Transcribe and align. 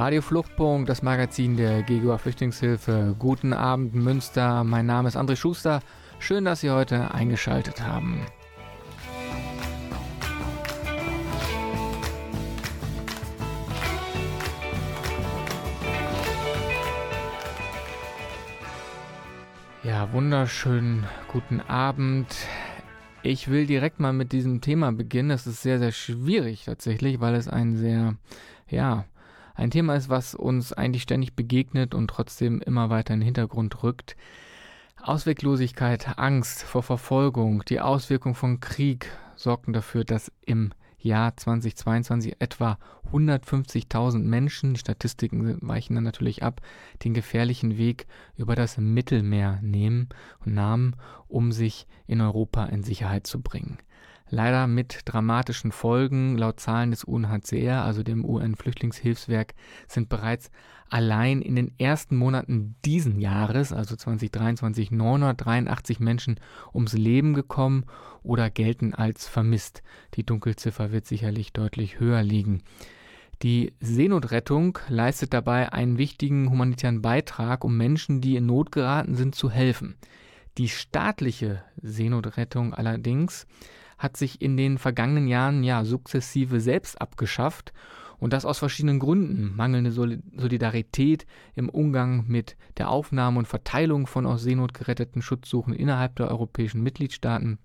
Radio 0.00 0.22
Fluchtpunkt, 0.22 0.88
das 0.88 1.02
Magazin 1.02 1.58
der 1.58 1.82
GGUA 1.82 2.16
Flüchtlingshilfe. 2.16 3.14
Guten 3.18 3.52
Abend 3.52 3.94
Münster, 3.94 4.64
mein 4.64 4.86
Name 4.86 5.08
ist 5.08 5.16
André 5.18 5.36
Schuster. 5.36 5.82
Schön, 6.18 6.46
dass 6.46 6.62
Sie 6.62 6.70
heute 6.70 7.12
eingeschaltet 7.12 7.82
haben. 7.82 8.24
Ja, 19.82 20.10
wunderschönen 20.14 21.06
guten 21.28 21.60
Abend. 21.60 22.34
Ich 23.22 23.48
will 23.48 23.66
direkt 23.66 24.00
mal 24.00 24.14
mit 24.14 24.32
diesem 24.32 24.62
Thema 24.62 24.92
beginnen. 24.92 25.30
Es 25.30 25.46
ist 25.46 25.60
sehr, 25.60 25.78
sehr 25.78 25.92
schwierig 25.92 26.64
tatsächlich, 26.64 27.20
weil 27.20 27.34
es 27.34 27.48
ein 27.48 27.76
sehr, 27.76 28.14
ja, 28.66 29.04
ein 29.60 29.70
Thema 29.70 29.94
ist, 29.94 30.08
was 30.08 30.34
uns 30.34 30.72
eigentlich 30.72 31.02
ständig 31.02 31.34
begegnet 31.34 31.94
und 31.94 32.08
trotzdem 32.08 32.62
immer 32.62 32.88
weiter 32.88 33.12
in 33.12 33.20
den 33.20 33.26
Hintergrund 33.26 33.82
rückt. 33.82 34.16
Ausweglosigkeit, 35.02 36.18
Angst 36.18 36.62
vor 36.62 36.82
Verfolgung, 36.82 37.62
die 37.66 37.80
Auswirkung 37.80 38.34
von 38.34 38.60
Krieg 38.60 39.10
sorgten 39.36 39.74
dafür, 39.74 40.04
dass 40.04 40.32
im 40.46 40.72
Jahr 40.98 41.36
2022 41.36 42.36
etwa 42.40 42.78
150.000 43.12 44.20
Menschen, 44.20 44.74
die 44.74 44.80
Statistiken 44.80 45.58
weichen 45.60 45.94
dann 45.94 46.04
natürlich 46.04 46.42
ab, 46.42 46.62
den 47.04 47.12
gefährlichen 47.12 47.76
Weg 47.76 48.06
über 48.36 48.54
das 48.54 48.78
Mittelmeer 48.78 49.58
nehmen 49.62 50.08
und 50.44 50.54
nahmen, 50.54 50.96
um 51.28 51.52
sich 51.52 51.86
in 52.06 52.20
Europa 52.20 52.64
in 52.66 52.82
Sicherheit 52.82 53.26
zu 53.26 53.40
bringen. 53.40 53.78
Leider 54.32 54.68
mit 54.68 55.00
dramatischen 55.06 55.72
Folgen. 55.72 56.38
Laut 56.38 56.60
Zahlen 56.60 56.92
des 56.92 57.02
UNHCR, 57.02 57.84
also 57.84 58.04
dem 58.04 58.24
UN-Flüchtlingshilfswerk, 58.24 59.54
sind 59.88 60.08
bereits 60.08 60.50
allein 60.88 61.42
in 61.42 61.56
den 61.56 61.72
ersten 61.78 62.16
Monaten 62.16 62.76
diesen 62.84 63.18
Jahres, 63.18 63.72
also 63.72 63.96
2023, 63.96 64.92
983 64.92 65.98
Menschen 65.98 66.38
ums 66.72 66.92
Leben 66.92 67.34
gekommen 67.34 67.84
oder 68.22 68.50
gelten 68.50 68.94
als 68.94 69.26
vermisst. 69.26 69.82
Die 70.14 70.24
Dunkelziffer 70.24 70.92
wird 70.92 71.06
sicherlich 71.06 71.52
deutlich 71.52 71.98
höher 71.98 72.22
liegen. 72.22 72.62
Die 73.42 73.72
Seenotrettung 73.80 74.78
leistet 74.88 75.32
dabei 75.32 75.72
einen 75.72 75.98
wichtigen 75.98 76.50
humanitären 76.50 77.02
Beitrag, 77.02 77.64
um 77.64 77.76
Menschen, 77.76 78.20
die 78.20 78.36
in 78.36 78.46
Not 78.46 78.70
geraten 78.70 79.16
sind, 79.16 79.34
zu 79.34 79.50
helfen. 79.50 79.96
Die 80.58 80.68
staatliche 80.68 81.62
Seenotrettung 81.80 82.74
allerdings 82.74 83.46
hat 84.00 84.16
sich 84.16 84.40
in 84.40 84.56
den 84.56 84.78
vergangenen 84.78 85.28
Jahren 85.28 85.62
ja 85.62 85.84
sukzessive 85.84 86.58
selbst 86.60 87.00
abgeschafft 87.00 87.74
und 88.18 88.32
das 88.32 88.46
aus 88.46 88.58
verschiedenen 88.58 88.98
Gründen. 88.98 89.54
Mangelnde 89.54 89.92
Solidarität 89.92 91.26
im 91.54 91.68
Umgang 91.68 92.24
mit 92.26 92.56
der 92.78 92.88
Aufnahme 92.88 93.38
und 93.38 93.46
Verteilung 93.46 94.06
von 94.06 94.24
aus 94.24 94.42
Seenot 94.42 94.72
geretteten 94.72 95.20
Schutzsuchen 95.20 95.74
innerhalb 95.74 96.16
der 96.16 96.30
europäischen 96.30 96.82
Mitgliedstaaten, 96.82 97.58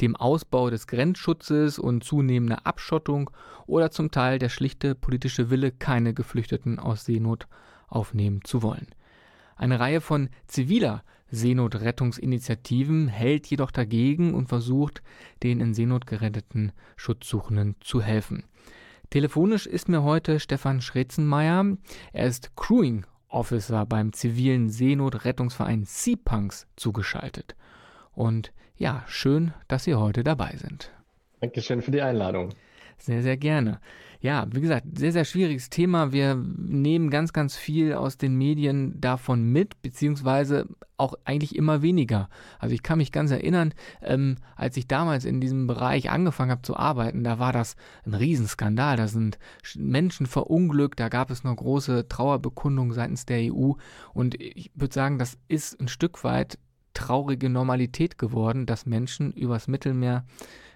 dem 0.00 0.16
Ausbau 0.16 0.70
des 0.70 0.88
Grenzschutzes 0.88 1.78
und 1.78 2.02
zunehmender 2.02 2.66
Abschottung 2.66 3.30
oder 3.66 3.92
zum 3.92 4.10
Teil 4.10 4.40
der 4.40 4.48
schlichte 4.48 4.96
politische 4.96 5.50
Wille, 5.50 5.70
keine 5.70 6.14
Geflüchteten 6.14 6.80
aus 6.80 7.04
Seenot 7.04 7.46
aufnehmen 7.86 8.40
zu 8.42 8.60
wollen. 8.62 8.88
Eine 9.54 9.78
Reihe 9.78 10.00
von 10.00 10.30
ziviler 10.48 11.04
Seenotrettungsinitiativen 11.32 13.08
hält 13.08 13.46
jedoch 13.48 13.70
dagegen 13.70 14.34
und 14.34 14.48
versucht, 14.48 15.02
den 15.42 15.60
in 15.60 15.74
Seenot 15.74 16.06
geretteten 16.06 16.72
Schutzsuchenden 16.96 17.74
zu 17.80 18.00
helfen. 18.00 18.44
Telefonisch 19.10 19.66
ist 19.66 19.88
mir 19.88 20.02
heute 20.04 20.40
Stefan 20.40 20.80
Schretzenmeier. 20.80 21.76
Er 22.12 22.26
ist 22.26 22.54
Crewing 22.54 23.04
Officer 23.28 23.86
beim 23.86 24.12
zivilen 24.12 24.68
Seenotrettungsverein 24.68 25.84
Seapunks 25.84 26.66
zugeschaltet. 26.76 27.56
Und 28.12 28.52
ja, 28.76 29.04
schön, 29.06 29.52
dass 29.68 29.84
Sie 29.84 29.94
heute 29.94 30.22
dabei 30.22 30.54
sind. 30.56 30.92
Dankeschön 31.40 31.82
für 31.82 31.90
die 31.90 32.02
Einladung. 32.02 32.50
Sehr, 32.98 33.22
sehr 33.22 33.36
gerne. 33.36 33.80
Ja, 34.22 34.46
wie 34.52 34.60
gesagt, 34.60 34.86
sehr, 34.96 35.10
sehr 35.10 35.24
schwieriges 35.24 35.68
Thema. 35.68 36.12
Wir 36.12 36.36
nehmen 36.36 37.10
ganz, 37.10 37.32
ganz 37.32 37.56
viel 37.56 37.94
aus 37.94 38.18
den 38.18 38.36
Medien 38.36 39.00
davon 39.00 39.42
mit, 39.42 39.82
beziehungsweise 39.82 40.68
auch 40.96 41.14
eigentlich 41.24 41.56
immer 41.56 41.82
weniger. 41.82 42.28
Also 42.60 42.72
ich 42.72 42.84
kann 42.84 42.98
mich 42.98 43.10
ganz 43.10 43.32
erinnern, 43.32 43.74
ähm, 44.00 44.36
als 44.54 44.76
ich 44.76 44.86
damals 44.86 45.24
in 45.24 45.40
diesem 45.40 45.66
Bereich 45.66 46.08
angefangen 46.08 46.52
habe 46.52 46.62
zu 46.62 46.76
arbeiten, 46.76 47.24
da 47.24 47.40
war 47.40 47.52
das 47.52 47.74
ein 48.06 48.14
Riesenskandal. 48.14 48.96
Da 48.96 49.08
sind 49.08 49.40
Menschen 49.74 50.26
verunglückt, 50.26 51.00
da 51.00 51.08
gab 51.08 51.32
es 51.32 51.42
noch 51.42 51.56
große 51.56 52.06
Trauerbekundungen 52.06 52.92
seitens 52.92 53.26
der 53.26 53.52
EU. 53.52 53.72
Und 54.14 54.40
ich 54.40 54.70
würde 54.76 54.94
sagen, 54.94 55.18
das 55.18 55.36
ist 55.48 55.80
ein 55.80 55.88
Stück 55.88 56.22
weit 56.22 56.60
traurige 56.94 57.50
Normalität 57.50 58.18
geworden, 58.18 58.66
dass 58.66 58.86
Menschen 58.86 59.32
übers 59.32 59.66
Mittelmeer 59.66 60.24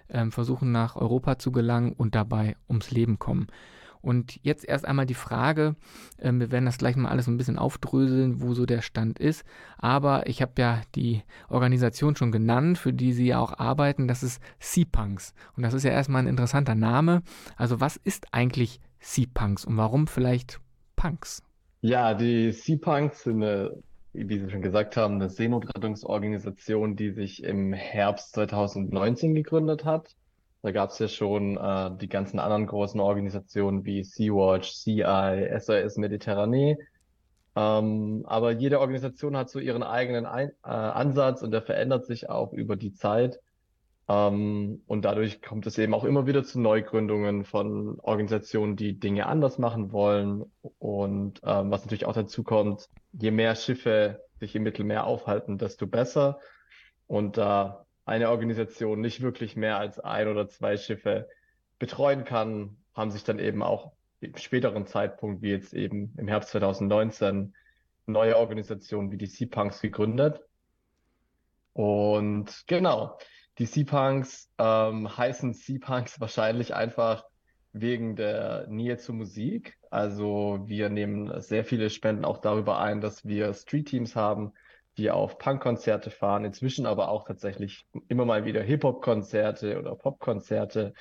ähm, 0.09 0.31
versuchen 0.31 0.71
nach 0.71 0.95
Europa 0.95 1.37
zu 1.39 1.51
gelangen 1.51 1.93
und 1.93 2.15
dabei 2.15 2.55
ums 2.69 2.91
Leben 2.91 3.19
kommen. 3.19 3.47
Und 4.01 4.39
jetzt 4.43 4.63
erst 4.63 4.85
einmal 4.85 5.05
die 5.05 5.13
Frage, 5.13 5.75
äh, 6.17 6.31
wir 6.31 6.51
werden 6.51 6.65
das 6.65 6.77
gleich 6.77 6.95
mal 6.95 7.09
alles 7.09 7.27
ein 7.27 7.37
bisschen 7.37 7.57
aufdröseln, 7.57 8.41
wo 8.41 8.53
so 8.53 8.65
der 8.65 8.81
Stand 8.81 9.19
ist. 9.19 9.43
Aber 9.77 10.27
ich 10.27 10.41
habe 10.41 10.53
ja 10.59 10.81
die 10.95 11.23
Organisation 11.49 12.15
schon 12.15 12.31
genannt, 12.31 12.77
für 12.77 12.93
die 12.93 13.13
Sie 13.13 13.27
ja 13.27 13.39
auch 13.39 13.59
arbeiten. 13.59 14.07
Das 14.07 14.23
ist 14.23 14.41
Sea-Punks. 14.59 15.33
Und 15.55 15.63
das 15.63 15.73
ist 15.73 15.83
ja 15.83 15.91
erstmal 15.91 16.23
ein 16.23 16.27
interessanter 16.27 16.75
Name. 16.75 17.21
Also 17.55 17.79
was 17.79 17.97
ist 17.97 18.27
eigentlich 18.31 18.79
Sea-Punks 18.99 19.65
und 19.65 19.77
warum 19.77 20.07
vielleicht 20.07 20.59
Punks? 20.95 21.43
Ja, 21.81 22.13
die 22.13 22.51
Sea-Punks 22.51 23.23
sind 23.23 23.43
eine 23.43 23.71
wie 24.17 24.39
Sie 24.39 24.49
schon 24.49 24.61
gesagt 24.61 24.97
haben, 24.97 25.15
eine 25.15 25.29
Seenotrettungsorganisation, 25.29 26.95
die 26.95 27.11
sich 27.11 27.43
im 27.43 27.73
Herbst 27.73 28.33
2019 28.33 29.35
gegründet 29.35 29.85
hat. 29.85 30.15
Da 30.63 30.71
gab 30.71 30.89
es 30.89 30.99
ja 30.99 31.07
schon 31.07 31.57
äh, 31.57 31.91
die 31.97 32.09
ganzen 32.09 32.39
anderen 32.39 32.65
großen 32.65 32.99
Organisationen 32.99 33.85
wie 33.85 34.03
Sea-Watch, 34.03 34.73
CI, 34.73 35.47
SOS 35.59 35.97
Mediterranee. 35.97 36.77
Ähm, 37.55 38.23
aber 38.27 38.51
jede 38.51 38.79
Organisation 38.79 39.37
hat 39.37 39.49
so 39.49 39.59
ihren 39.59 39.83
eigenen 39.83 40.25
Ein 40.25 40.49
äh, 40.63 40.69
Ansatz 40.69 41.41
und 41.41 41.51
der 41.51 41.61
verändert 41.61 42.05
sich 42.05 42.29
auch 42.29 42.53
über 42.53 42.75
die 42.75 42.93
Zeit. 42.93 43.39
Ähm, 44.09 44.81
und 44.87 45.05
dadurch 45.05 45.41
kommt 45.41 45.67
es 45.67 45.77
eben 45.77 45.93
auch 45.93 46.03
immer 46.03 46.27
wieder 46.27 46.43
zu 46.43 46.59
Neugründungen 46.59 47.43
von 47.43 47.99
Organisationen, 47.99 48.75
die 48.75 48.99
Dinge 48.99 49.27
anders 49.27 49.57
machen 49.57 49.91
wollen. 49.91 50.43
Und 50.79 51.41
ähm, 51.43 51.71
was 51.71 51.83
natürlich 51.83 52.05
auch 52.05 52.13
dazu 52.13 52.43
kommt, 52.43 52.89
je 53.19 53.31
mehr 53.31 53.55
Schiffe 53.55 54.23
sich 54.39 54.55
im 54.55 54.63
Mittelmeer 54.63 55.05
aufhalten, 55.05 55.57
desto 55.57 55.87
besser. 55.87 56.39
Und 57.07 57.37
da 57.37 57.85
eine 58.05 58.29
Organisation 58.29 59.01
nicht 59.01 59.21
wirklich 59.21 59.55
mehr 59.55 59.77
als 59.77 59.99
ein 59.99 60.27
oder 60.27 60.47
zwei 60.47 60.77
Schiffe 60.77 61.27
betreuen 61.79 62.23
kann, 62.23 62.77
haben 62.93 63.11
sich 63.11 63.23
dann 63.23 63.39
eben 63.39 63.61
auch 63.63 63.91
im 64.19 64.35
späteren 64.37 64.85
Zeitpunkt, 64.85 65.41
wie 65.41 65.51
jetzt 65.51 65.73
eben 65.73 66.13
im 66.17 66.27
Herbst 66.27 66.49
2019, 66.51 67.53
neue 68.05 68.37
Organisationen 68.37 69.11
wie 69.11 69.17
die 69.17 69.27
Sea-Punks 69.27 69.81
gegründet. 69.81 70.41
Und 71.73 72.63
genau, 72.67 73.17
die 73.57 73.65
Sea-Punks 73.65 74.49
ähm, 74.57 75.15
heißen 75.15 75.53
Sea-Punks 75.53 76.19
wahrscheinlich 76.19 76.73
einfach 76.73 77.25
wegen 77.73 78.15
der 78.15 78.67
Nähe 78.67 78.97
zur 78.97 79.15
Musik. 79.15 79.76
Also 79.89 80.59
wir 80.65 80.89
nehmen 80.89 81.41
sehr 81.41 81.63
viele 81.63 81.89
Spenden 81.89 82.25
auch 82.25 82.39
darüber 82.39 82.79
ein, 82.79 83.01
dass 83.01 83.25
wir 83.25 83.53
Street-Teams 83.53 84.15
haben, 84.15 84.53
die 84.97 85.11
auf 85.11 85.37
Punk-Konzerte 85.37 86.09
fahren, 86.09 86.45
inzwischen 86.45 86.85
aber 86.85 87.09
auch 87.09 87.25
tatsächlich 87.25 87.85
immer 88.07 88.25
mal 88.25 88.45
wieder 88.45 88.61
Hip-Hop-Konzerte 88.61 89.79
oder 89.79 89.95
Pop-Konzerte 89.95 90.93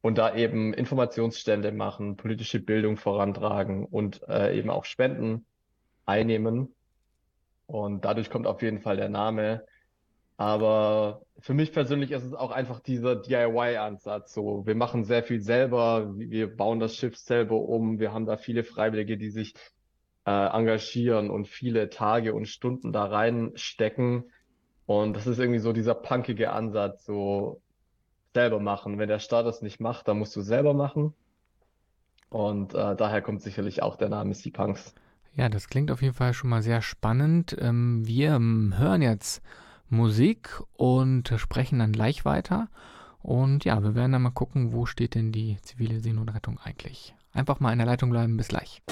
und 0.00 0.18
da 0.18 0.34
eben 0.34 0.74
Informationsstände 0.74 1.72
machen, 1.72 2.16
politische 2.16 2.60
Bildung 2.60 2.96
vorantragen 2.96 3.86
und 3.86 4.22
äh, 4.28 4.58
eben 4.58 4.70
auch 4.70 4.84
Spenden 4.84 5.46
einnehmen. 6.04 6.74
Und 7.66 8.04
dadurch 8.04 8.28
kommt 8.28 8.46
auf 8.46 8.60
jeden 8.60 8.80
Fall 8.80 8.96
der 8.96 9.08
Name 9.08 9.64
Aber 10.36 11.22
für 11.38 11.54
mich 11.54 11.72
persönlich 11.72 12.10
ist 12.10 12.24
es 12.24 12.34
auch 12.34 12.50
einfach 12.50 12.80
dieser 12.80 13.16
DIY-Ansatz. 13.16 14.34
So, 14.34 14.66
wir 14.66 14.74
machen 14.74 15.04
sehr 15.04 15.22
viel 15.22 15.40
selber, 15.40 16.12
wir 16.16 16.54
bauen 16.54 16.80
das 16.80 16.96
Schiff 16.96 17.16
selber 17.16 17.56
um, 17.56 18.00
wir 18.00 18.12
haben 18.12 18.26
da 18.26 18.36
viele 18.36 18.64
Freiwillige, 18.64 19.16
die 19.16 19.30
sich 19.30 19.54
äh, 20.26 20.30
engagieren 20.30 21.30
und 21.30 21.46
viele 21.46 21.90
Tage 21.90 22.34
und 22.34 22.46
Stunden 22.46 22.92
da 22.92 23.04
reinstecken. 23.04 24.24
Und 24.86 25.16
das 25.16 25.26
ist 25.26 25.38
irgendwie 25.38 25.60
so 25.60 25.72
dieser 25.72 25.94
punkige 25.94 26.52
Ansatz, 26.52 27.04
so 27.04 27.60
selber 28.34 28.58
machen. 28.58 28.98
Wenn 28.98 29.08
der 29.08 29.20
Staat 29.20 29.46
das 29.46 29.62
nicht 29.62 29.80
macht, 29.80 30.08
dann 30.08 30.18
musst 30.18 30.34
du 30.34 30.40
selber 30.40 30.74
machen. 30.74 31.14
Und 32.28 32.74
äh, 32.74 32.96
daher 32.96 33.22
kommt 33.22 33.42
sicherlich 33.42 33.82
auch 33.82 33.96
der 33.96 34.08
Name 34.08 34.34
Sea 34.34 34.52
Punks. 34.52 34.94
Ja, 35.36 35.48
das 35.48 35.68
klingt 35.68 35.90
auf 35.90 36.02
jeden 36.02 36.14
Fall 36.14 36.34
schon 36.34 36.50
mal 36.50 36.62
sehr 36.62 36.82
spannend. 36.82 37.56
Ähm, 37.60 38.02
wir 38.04 38.34
ähm, 38.34 38.74
hören 38.76 39.02
jetzt 39.02 39.42
Musik 39.88 40.62
und 40.74 41.32
sprechen 41.36 41.78
dann 41.78 41.92
gleich 41.92 42.24
weiter. 42.24 42.68
Und 43.22 43.64
ja, 43.64 43.82
wir 43.82 43.94
werden 43.94 44.12
dann 44.12 44.22
mal 44.22 44.30
gucken, 44.30 44.72
wo 44.72 44.86
steht 44.86 45.14
denn 45.14 45.32
die 45.32 45.58
zivile 45.62 46.00
Seenotrettung 46.00 46.58
eigentlich. 46.62 47.14
Einfach 47.32 47.58
mal 47.60 47.72
in 47.72 47.78
der 47.78 47.86
Leitung 47.86 48.10
bleiben. 48.10 48.36
Bis 48.36 48.48
gleich. 48.48 48.82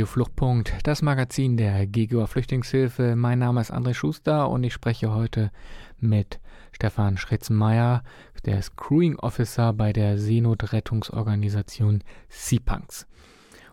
Radio 0.00 0.12
Fluchtpunkt, 0.14 0.78
das 0.84 1.02
Magazin 1.02 1.58
der 1.58 1.86
GGOA 1.86 2.26
Flüchtlingshilfe. 2.26 3.16
Mein 3.16 3.38
Name 3.38 3.60
ist 3.60 3.70
André 3.70 3.92
Schuster 3.92 4.48
und 4.48 4.64
ich 4.64 4.72
spreche 4.72 5.12
heute 5.12 5.50
mit 5.98 6.40
Stefan 6.72 7.18
Schritzenmeier, 7.18 8.02
der 8.46 8.60
ist 8.60 8.78
Crewing 8.78 9.16
Officer 9.16 9.74
bei 9.74 9.92
der 9.92 10.16
Seenotrettungsorganisation 10.16 12.02
Seapunks. 12.30 13.06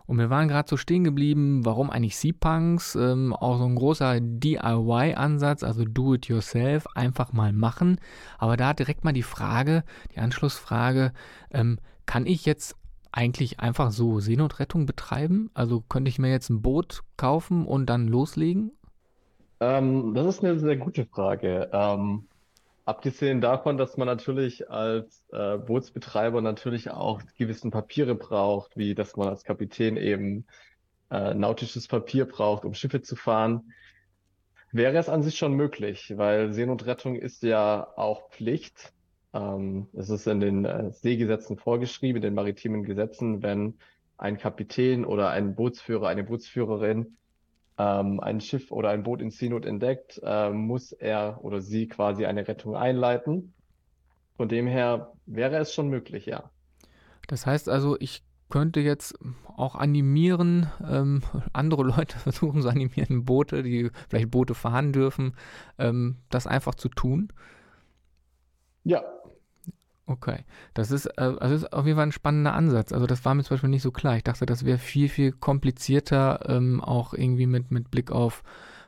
Und 0.04 0.18
wir 0.18 0.28
waren 0.28 0.48
gerade 0.48 0.68
so 0.68 0.76
stehen 0.76 1.02
geblieben, 1.02 1.64
warum 1.64 1.88
eigentlich 1.88 2.18
Seapunks? 2.18 2.94
Ähm, 2.94 3.32
auch 3.32 3.56
so 3.56 3.64
ein 3.64 3.76
großer 3.76 4.20
DIY-Ansatz, 4.20 5.62
also 5.62 5.86
Do-it-yourself, 5.86 6.88
einfach 6.94 7.32
mal 7.32 7.54
machen. 7.54 7.98
Aber 8.36 8.58
da 8.58 8.74
direkt 8.74 9.02
mal 9.02 9.14
die 9.14 9.22
Frage, 9.22 9.82
die 10.14 10.20
Anschlussfrage, 10.20 11.14
ähm, 11.52 11.78
kann 12.04 12.26
ich 12.26 12.44
jetzt 12.44 12.76
eigentlich 13.12 13.60
einfach 13.60 13.90
so 13.90 14.20
Seenotrettung 14.20 14.86
betreiben? 14.86 15.50
Also 15.54 15.80
könnte 15.80 16.08
ich 16.08 16.18
mir 16.18 16.30
jetzt 16.30 16.50
ein 16.50 16.62
Boot 16.62 17.02
kaufen 17.16 17.66
und 17.66 17.86
dann 17.86 18.08
loslegen? 18.08 18.72
Ähm, 19.60 20.14
das 20.14 20.26
ist 20.26 20.44
eine 20.44 20.58
sehr 20.58 20.76
gute 20.76 21.06
Frage. 21.06 21.70
Ähm, 21.72 22.28
Abgesehen 22.88 23.42
davon, 23.42 23.76
dass 23.76 23.98
man 23.98 24.06
natürlich 24.06 24.70
als 24.70 25.22
äh, 25.30 25.58
Bootsbetreiber 25.58 26.40
natürlich 26.40 26.90
auch 26.90 27.20
gewissen 27.36 27.70
Papiere 27.70 28.14
braucht, 28.14 28.78
wie 28.78 28.94
dass 28.94 29.14
man 29.14 29.28
als 29.28 29.44
Kapitän 29.44 29.98
eben 29.98 30.46
äh, 31.10 31.34
nautisches 31.34 31.86
Papier 31.86 32.24
braucht, 32.24 32.64
um 32.64 32.72
Schiffe 32.72 33.02
zu 33.02 33.14
fahren, 33.14 33.74
wäre 34.72 34.96
es 34.96 35.10
an 35.10 35.22
sich 35.22 35.36
schon 35.36 35.52
möglich, 35.52 36.14
weil 36.16 36.54
Seenotrettung 36.54 37.16
ist 37.16 37.42
ja 37.42 37.86
auch 37.94 38.30
Pflicht. 38.30 38.94
Ähm, 39.34 39.88
es 39.92 40.10
ist 40.10 40.26
in 40.26 40.40
den 40.40 40.64
äh, 40.64 40.90
Seegesetzen 40.90 41.56
vorgeschrieben, 41.56 42.16
in 42.16 42.22
den 42.22 42.34
maritimen 42.34 42.82
Gesetzen, 42.84 43.42
wenn 43.42 43.74
ein 44.16 44.38
Kapitän 44.38 45.04
oder 45.04 45.30
ein 45.30 45.54
Bootsführer, 45.54 46.08
eine 46.08 46.24
Bootsführerin 46.24 47.18
ähm, 47.78 48.20
ein 48.20 48.40
Schiff 48.40 48.72
oder 48.72 48.90
ein 48.90 49.04
Boot 49.04 49.22
in 49.22 49.30
Seenot 49.30 49.64
entdeckt, 49.64 50.20
äh, 50.22 50.50
muss 50.50 50.92
er 50.92 51.38
oder 51.42 51.60
sie 51.60 51.86
quasi 51.86 52.26
eine 52.26 52.46
Rettung 52.46 52.76
einleiten. 52.76 53.54
Von 54.36 54.48
dem 54.48 54.66
her 54.66 55.12
wäre 55.26 55.56
es 55.56 55.72
schon 55.72 55.88
möglich, 55.88 56.26
ja. 56.26 56.50
Das 57.28 57.46
heißt 57.46 57.68
also, 57.68 57.96
ich 58.00 58.24
könnte 58.50 58.80
jetzt 58.80 59.18
auch 59.56 59.74
animieren, 59.74 60.70
ähm, 60.84 61.22
andere 61.52 61.84
Leute 61.84 62.18
versuchen 62.18 62.62
zu 62.62 62.68
animieren, 62.68 63.24
Boote, 63.24 63.62
die 63.62 63.90
vielleicht 64.08 64.30
Boote 64.30 64.54
fahren 64.54 64.92
dürfen, 64.92 65.36
ähm, 65.78 66.16
das 66.30 66.46
einfach 66.46 66.74
zu 66.74 66.88
tun. 66.88 67.32
Ja, 68.84 69.04
Okay, 70.08 70.38
das 70.72 70.90
ist, 70.90 71.04
äh, 71.04 71.34
also 71.38 71.54
ist 71.54 71.72
auf 71.72 71.84
jeden 71.84 71.96
Fall 71.96 72.06
ein 72.06 72.12
spannender 72.12 72.54
Ansatz. 72.54 72.92
Also 72.92 73.06
das 73.06 73.26
war 73.26 73.34
mir 73.34 73.44
zum 73.44 73.54
Beispiel 73.54 73.68
nicht 73.68 73.82
so 73.82 73.90
klar. 73.90 74.16
Ich 74.16 74.24
dachte, 74.24 74.46
das 74.46 74.64
wäre 74.64 74.78
viel, 74.78 75.10
viel 75.10 75.32
komplizierter, 75.32 76.48
ähm, 76.48 76.82
auch 76.82 77.12
irgendwie 77.12 77.46
mit, 77.46 77.70
mit 77.70 77.90
Blick 77.90 78.10
auf, 78.10 78.42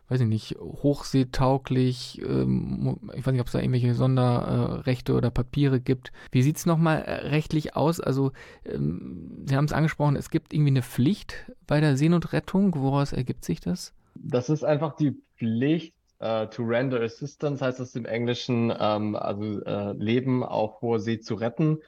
weiß 0.09 0.23
ich 0.23 0.27
nicht, 0.27 0.57
hochseetauglich. 0.59 2.23
Ähm, 2.27 2.99
ich 3.15 3.27
weiß 3.27 3.33
nicht, 3.33 3.43
ob 3.43 3.49
es 3.49 3.53
da 3.53 3.59
irgendwelche 3.59 3.95
Sonderrechte 3.95 5.13
oder 5.13 5.31
Papiere 5.31 5.79
gibt. 5.79 6.11
Wie 6.33 6.43
sieht 6.43 6.57
es 6.57 6.65
nochmal 6.65 7.03
äh, 7.03 7.29
rechtlich 7.29 7.77
aus? 7.77 8.01
Also 8.01 8.33
ähm, 8.65 9.45
Sie 9.47 9.57
haben 9.57 9.67
es 9.67 9.75
angesprochen, 9.75 10.17
es 10.17 10.31
gibt 10.31 10.55
irgendwie 10.55 10.71
eine 10.71 10.83
Pflicht 10.83 11.53
bei 11.67 11.81
der 11.81 11.99
Seenotrettung. 11.99 12.75
Woraus 12.77 13.13
ergibt 13.13 13.45
sich 13.45 13.61
das? 13.61 13.93
Das 14.15 14.49
ist 14.49 14.65
einfach 14.65 14.97
die 14.97 15.21
Pflicht, 15.37 15.95
Uh, 16.23 16.45
to 16.47 16.63
render 16.63 17.01
assistance 17.03 17.65
heißt 17.65 17.81
das 17.81 17.97
im 17.97 18.05
Englischen, 18.05 18.71
ähm, 18.79 19.17
also 19.17 19.63
äh, 19.63 19.93
Leben 19.93 20.45
auf 20.45 20.83
hoher 20.83 21.01
See 21.01 21.19
zu 21.19 21.35
retten, 21.35 21.79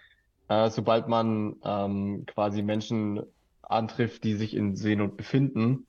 äh, 0.48 0.70
sobald 0.70 1.06
man 1.06 1.56
ähm, 1.62 2.24
quasi 2.26 2.62
Menschen 2.62 3.20
antrifft, 3.60 4.24
die 4.24 4.34
sich 4.34 4.54
in 4.54 4.74
Seenot 4.74 5.18
befinden. 5.18 5.86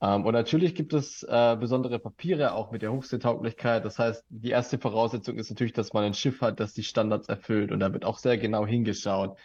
Ähm, 0.00 0.24
und 0.24 0.34
natürlich 0.34 0.74
gibt 0.74 0.92
es 0.92 1.22
äh, 1.22 1.56
besondere 1.58 1.98
Papiere 1.98 2.52
auch 2.52 2.70
mit 2.70 2.82
der 2.82 2.92
Hochseetauglichkeit. 2.92 3.84
Das 3.84 3.98
heißt, 3.98 4.24
die 4.28 4.50
erste 4.50 4.78
Voraussetzung 4.78 5.36
ist 5.36 5.50
natürlich, 5.50 5.72
dass 5.72 5.92
man 5.92 6.04
ein 6.04 6.14
Schiff 6.14 6.42
hat, 6.42 6.60
das 6.60 6.74
die 6.74 6.82
Standards 6.84 7.28
erfüllt. 7.28 7.72
Und 7.72 7.80
da 7.80 7.92
wird 7.92 8.04
auch 8.04 8.18
sehr 8.18 8.36
genau 8.38 8.66
hingeschaut. 8.66 9.36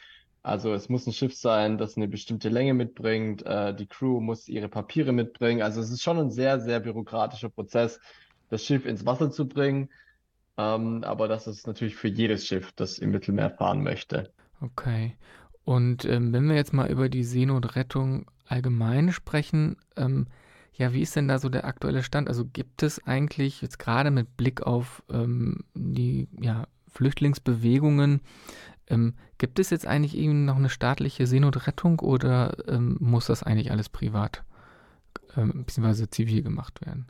Also 0.42 0.74
es 0.74 0.90
muss 0.90 1.06
ein 1.06 1.14
Schiff 1.14 1.36
sein, 1.36 1.78
das 1.78 1.98
eine 1.98 2.08
bestimmte 2.08 2.50
Länge 2.50 2.74
mitbringt. 2.74 3.46
Äh, 3.46 3.76
die 3.76 3.88
Crew 3.88 4.20
muss 4.22 4.48
ihre 4.48 4.70
Papiere 4.70 5.12
mitbringen. 5.12 5.62
Also 5.62 5.82
es 5.82 5.92
ist 5.92 6.02
schon 6.02 6.18
ein 6.18 6.32
sehr, 6.32 6.60
sehr 6.60 6.80
bürokratischer 6.80 7.50
Prozess, 7.50 8.00
das 8.50 8.64
Schiff 8.64 8.86
ins 8.86 9.06
Wasser 9.06 9.32
zu 9.32 9.48
bringen. 9.48 9.90
Ähm, 10.58 11.04
aber 11.04 11.28
das 11.28 11.48
ist 11.48 11.68
natürlich 11.68 11.96
für 11.96 12.08
jedes 12.08 12.46
Schiff, 12.46 12.72
das 12.74 13.00
im 13.00 13.12
Mittelmeer 13.12 13.50
fahren 13.52 13.84
möchte. 13.84 14.32
Okay. 14.62 15.16
Und 15.64 16.06
ähm, 16.06 16.34
wenn 16.34 16.50
wir 16.50 16.56
jetzt 16.56 16.74
mal 16.74 16.90
über 16.90 17.10
die 17.10 17.24
Seenotrettung 17.24 18.26
allgemein 18.46 19.12
sprechen, 19.12 19.78
ähm, 19.96 20.28
ja, 20.74 20.94
wie 20.94 21.02
ist 21.02 21.16
denn 21.16 21.28
da 21.28 21.40
so 21.40 21.50
der 21.50 21.66
aktuelle 21.66 22.04
Stand? 22.04 22.30
Also 22.30 22.46
gibt 22.46 22.84
es 22.84 23.06
eigentlich 23.06 23.62
jetzt 23.62 23.80
gerade 23.80 24.12
mit 24.12 24.38
Blick 24.38 24.64
auf 24.64 25.04
ähm, 25.10 25.66
die 25.74 26.28
ja, 26.40 26.68
Flüchtlingsbewegungen, 26.88 28.22
ähm, 28.90 29.14
gibt 29.38 29.60
es 29.60 29.70
jetzt 29.70 29.86
eigentlich 29.86 30.18
irgendwie 30.18 30.46
noch 30.46 30.58
eine 30.58 30.70
staatliche 30.70 31.28
Seenotrettung 31.28 32.00
oder 32.00 32.56
ähm, 32.68 32.98
muss 33.00 33.28
das 33.28 33.44
eigentlich 33.44 33.72
alles 33.72 33.90
privat 33.90 34.44
ähm, 35.36 35.66
bzw. 35.66 36.08
zivil 36.10 36.44
gemacht 36.44 36.86
werden? 36.86 37.08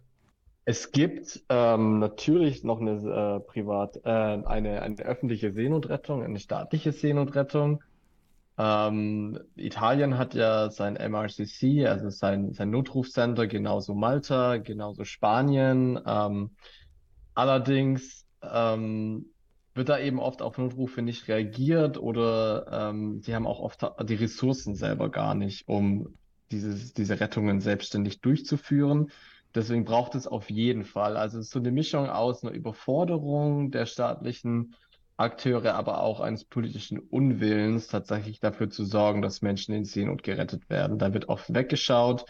Es 0.65 0.91
gibt 0.91 1.41
ähm, 1.50 1.98
natürlich 1.98 2.63
noch 2.63 2.79
eine 2.79 2.91
äh, 2.91 3.39
privat, 3.39 3.98
äh, 4.03 4.09
eine, 4.09 4.81
eine 4.83 4.98
öffentliche 4.98 5.51
Seenotrettung, 5.51 6.24
eine 6.24 6.39
staatliche 6.39 6.91
Seenotrettung. 6.91 7.83
Ähm, 8.55 9.39
Italien 9.55 10.17
hat 10.17 10.36
ja 10.36 10.69
sein 10.69 10.95
MRCC, 10.95 11.88
also 11.88 12.09
sein, 12.09 12.53
sein 12.53 12.69
Notrufcenter, 12.69 13.48
genauso 13.48 13.95
Malta, 13.95 14.57
genauso 14.57 15.05
Spanien. 15.05 16.00
Ähm, 16.05 16.51
allerdings 17.33 18.27
ähm, 18.43 19.25
wird 19.75 19.89
da 19.89 19.99
eben 19.99 20.19
oft 20.19 20.41
auf 20.41 20.57
Notrufe 20.57 21.01
nicht 21.01 21.27
reagiert 21.27 21.97
oder 21.97 22.89
ähm, 22.89 23.21
sie 23.21 23.35
haben 23.35 23.47
auch 23.47 23.59
oft 23.59 23.85
die 24.03 24.15
Ressourcen 24.15 24.75
selber 24.75 25.09
gar 25.09 25.35
nicht, 25.35 25.67
um 25.67 26.15
dieses, 26.51 26.93
diese 26.93 27.19
Rettungen 27.19 27.61
selbstständig 27.61 28.21
durchzuführen. 28.21 29.11
Deswegen 29.55 29.85
braucht 29.85 30.15
es 30.15 30.27
auf 30.27 30.49
jeden 30.49 30.83
Fall. 30.83 31.17
Also 31.17 31.39
es 31.39 31.45
ist 31.47 31.51
so 31.51 31.59
eine 31.59 31.71
Mischung 31.71 32.07
aus 32.07 32.43
einer 32.43 32.53
Überforderung 32.53 33.71
der 33.71 33.85
staatlichen 33.85 34.75
Akteure, 35.17 35.73
aber 35.73 36.01
auch 36.01 36.19
eines 36.21 36.45
politischen 36.45 36.99
Unwillens, 36.99 37.88
tatsächlich 37.88 38.39
dafür 38.39 38.69
zu 38.69 38.85
sorgen, 38.85 39.21
dass 39.21 39.41
Menschen 39.41 39.73
in 39.73 39.85
Seenot 39.85 40.23
gerettet 40.23 40.69
werden. 40.69 40.97
Da 40.97 41.13
wird 41.13 41.29
oft 41.29 41.53
weggeschaut, 41.53 42.25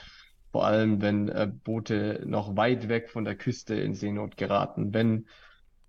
vor 0.52 0.66
allem 0.66 1.02
wenn 1.02 1.30
äh, 1.30 1.52
Boote 1.64 2.24
noch 2.26 2.56
weit 2.56 2.90
weg 2.90 3.10
von 3.10 3.26
der 3.26 3.36
Küste 3.36 3.76
in 3.76 3.94
Seenot 3.94 4.38
geraten. 4.38 4.94
Wenn 4.94 5.28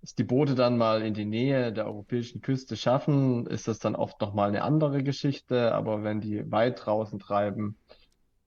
es 0.01 0.15
die 0.15 0.23
Boote 0.23 0.55
dann 0.55 0.77
mal 0.77 1.01
in 1.03 1.13
die 1.13 1.25
Nähe 1.25 1.71
der 1.71 1.85
europäischen 1.85 2.41
Küste 2.41 2.75
schaffen, 2.75 3.45
ist 3.45 3.67
das 3.67 3.79
dann 3.79 3.95
oft 3.95 4.19
nochmal 4.19 4.49
eine 4.49 4.63
andere 4.63 5.03
Geschichte. 5.03 5.73
Aber 5.73 6.03
wenn 6.03 6.21
die 6.21 6.49
weit 6.51 6.85
draußen 6.85 7.19
treiben, 7.19 7.77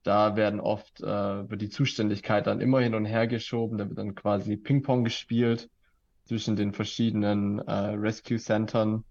da 0.03 0.35
werden 0.35 0.59
oft, 0.59 1.01
äh, 1.01 1.49
wird 1.49 1.61
die 1.61 1.69
Zuständigkeit 1.69 2.45
dann 2.45 2.61
immer 2.61 2.79
hin 2.81 2.93
und 2.93 3.05
her 3.05 3.27
geschoben. 3.27 3.77
Da 3.77 3.87
wird 3.87 3.97
dann 3.97 4.15
quasi 4.15 4.57
Ping-Pong 4.57 5.03
gespielt 5.03 5.69
zwischen 6.25 6.55
den 6.55 6.73
verschiedenen 6.73 7.59
äh, 7.59 7.71
Rescue-Centern. 7.71 9.03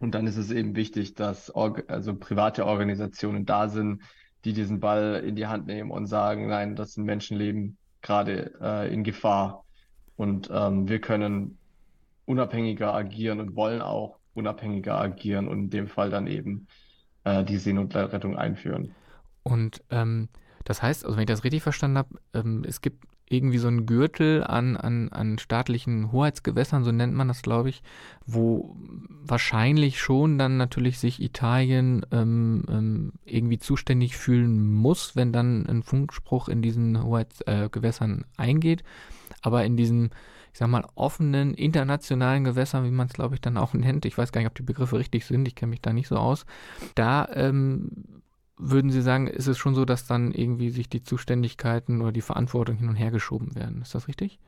Und 0.00 0.14
dann 0.14 0.26
ist 0.26 0.36
es 0.36 0.50
eben 0.50 0.76
wichtig, 0.76 1.14
dass 1.14 1.54
Org 1.54 1.84
also 1.88 2.14
private 2.14 2.66
Organisationen 2.66 3.46
da 3.46 3.68
sind, 3.68 4.02
die 4.44 4.52
diesen 4.52 4.80
Ball 4.80 5.22
in 5.26 5.34
die 5.34 5.46
Hand 5.46 5.66
nehmen 5.66 5.90
und 5.90 6.06
sagen, 6.06 6.48
nein, 6.48 6.76
das 6.76 6.92
sind 6.92 7.04
Menschenleben 7.04 7.78
gerade 8.02 8.52
äh, 8.60 8.92
in 8.92 9.02
Gefahr. 9.02 9.64
Und 10.16 10.50
ähm, 10.52 10.88
wir 10.88 11.00
können 11.00 11.58
unabhängiger 12.26 12.94
agieren 12.94 13.40
und 13.40 13.56
wollen 13.56 13.82
auch 13.82 14.18
unabhängiger 14.34 14.98
agieren 14.98 15.48
und 15.48 15.58
in 15.58 15.70
dem 15.70 15.88
Fall 15.88 16.10
dann 16.10 16.26
eben 16.26 16.66
äh, 17.24 17.44
die 17.44 17.58
Seenotrettung 17.58 18.36
einführen. 18.36 18.94
Und 19.42 19.82
ähm, 19.90 20.28
das 20.64 20.82
heißt, 20.82 21.04
also 21.04 21.16
wenn 21.16 21.24
ich 21.24 21.28
das 21.28 21.44
richtig 21.44 21.62
verstanden 21.62 21.98
habe, 21.98 22.18
ähm, 22.32 22.64
es 22.66 22.80
gibt 22.80 23.04
irgendwie 23.28 23.58
so 23.58 23.68
einen 23.68 23.86
Gürtel 23.86 24.44
an, 24.44 24.76
an, 24.76 25.08
an 25.08 25.38
staatlichen 25.38 26.12
Hoheitsgewässern, 26.12 26.84
so 26.84 26.92
nennt 26.92 27.14
man 27.14 27.28
das, 27.28 27.42
glaube 27.42 27.70
ich, 27.70 27.82
wo 28.26 28.76
wahrscheinlich 29.08 29.98
schon 29.98 30.38
dann 30.38 30.56
natürlich 30.56 30.98
sich 30.98 31.22
Italien 31.22 32.04
ähm, 32.12 32.64
ähm, 32.68 33.12
irgendwie 33.24 33.58
zuständig 33.58 34.16
fühlen 34.16 34.72
muss, 34.72 35.16
wenn 35.16 35.32
dann 35.32 35.66
ein 35.66 35.82
Funkspruch 35.82 36.48
in 36.48 36.60
diesen 36.60 37.02
Hoheitsgewässern 37.02 38.20
äh, 38.20 38.42
eingeht. 38.42 38.84
Aber 39.44 39.64
in 39.64 39.76
diesen, 39.76 40.10
ich 40.52 40.58
sag 40.58 40.68
mal, 40.68 40.86
offenen 40.94 41.54
internationalen 41.54 42.44
Gewässern, 42.44 42.84
wie 42.84 42.90
man 42.90 43.08
es, 43.08 43.12
glaube 43.12 43.34
ich, 43.34 43.40
dann 43.40 43.58
auch 43.58 43.74
nennt, 43.74 44.06
ich 44.06 44.16
weiß 44.16 44.32
gar 44.32 44.40
nicht, 44.40 44.48
ob 44.48 44.54
die 44.54 44.62
Begriffe 44.62 44.98
richtig 44.98 45.26
sind, 45.26 45.46
ich 45.46 45.54
kenne 45.54 45.70
mich 45.70 45.82
da 45.82 45.92
nicht 45.92 46.08
so 46.08 46.16
aus, 46.16 46.46
da 46.94 47.28
ähm, 47.32 48.22
würden 48.56 48.90
Sie 48.90 49.02
sagen, 49.02 49.26
ist 49.26 49.48
es 49.48 49.58
schon 49.58 49.74
so, 49.74 49.84
dass 49.84 50.06
dann 50.06 50.32
irgendwie 50.32 50.70
sich 50.70 50.88
die 50.88 51.02
Zuständigkeiten 51.02 52.00
oder 52.00 52.12
die 52.12 52.20
Verantwortung 52.20 52.76
hin 52.76 52.88
und 52.88 52.96
her 52.96 53.10
geschoben 53.10 53.54
werden? 53.54 53.82
Ist 53.82 53.94
das 53.94 54.08
richtig? 54.08 54.38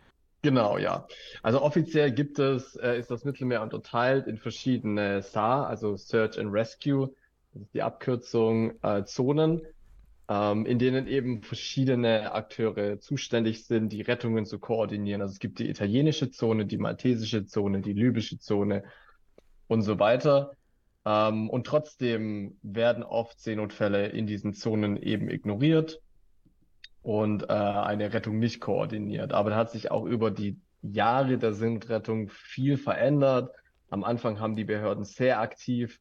Genau, 0.43 0.79
ja. 0.79 1.07
Also 1.43 1.61
offiziell 1.61 2.13
gibt 2.13 2.39
es, 2.39 2.77
äh, 2.77 2.99
ist 2.99 3.11
das 3.11 3.25
Mittelmeer 3.25 3.63
unterteilt 3.63 4.29
in 4.29 4.39
verschiedene 4.39 5.21
SAR, 5.23 5.67
also 5.67 5.97
Search 5.97 6.39
and 6.39 6.53
Rescue, 6.53 7.11
das 7.53 7.63
ist 7.63 7.75
die 7.75 7.83
Abkürzung, 7.83 8.73
äh, 8.83 9.05
Zonen, 9.05 9.63
ähm, 10.29 10.67
in 10.67 10.79
denen 10.79 11.07
eben 11.07 11.43
verschiedene 11.43 12.33
Akteure 12.33 12.99
zuständig 12.99 13.65
sind, 13.67 13.93
die 13.93 14.03
Rettungen 14.03 14.45
zu 14.45 14.59
koordinieren. 14.59 15.23
Also 15.23 15.33
es 15.33 15.39
gibt 15.39 15.59
die 15.59 15.69
italienische 15.69 16.31
Zone, 16.31 16.67
die 16.67 16.79
maltesische 16.79 17.47
Zone, 17.47 17.81
die 17.81 17.93
libysche 17.93 18.39
Zone 18.39 18.85
und 19.69 19.83
so 19.83 19.99
weiter. 19.99 20.53
Ähm, 21.05 21.49
und 21.49 21.67
trotzdem 21.67 22.59
werden 22.63 23.05
oft 23.05 23.41
Seenotfälle 23.41 24.09
in 24.09 24.27
diesen 24.27 24.53
Zonen 24.53 24.97
eben 24.97 25.31
ignoriert 25.31 26.01
und 27.03 27.45
äh, 27.45 27.53
eine 27.53 28.13
Rettung 28.13 28.41
nicht 28.41 28.61
koordiniert. 28.61 29.33
Aber 29.33 29.51
da 29.51 29.57
hat 29.57 29.71
sich 29.71 29.93
auch 29.93 30.05
über 30.05 30.33
die 30.33 30.59
Jahre 30.83 31.39
der 31.39 31.53
Seenotrettung 31.53 32.29
viel 32.31 32.77
verändert. 32.77 33.53
Am 33.91 34.03
Anfang 34.03 34.41
haben 34.41 34.57
die 34.57 34.65
Behörden 34.65 35.05
sehr 35.05 35.41
aktiv 35.41 36.01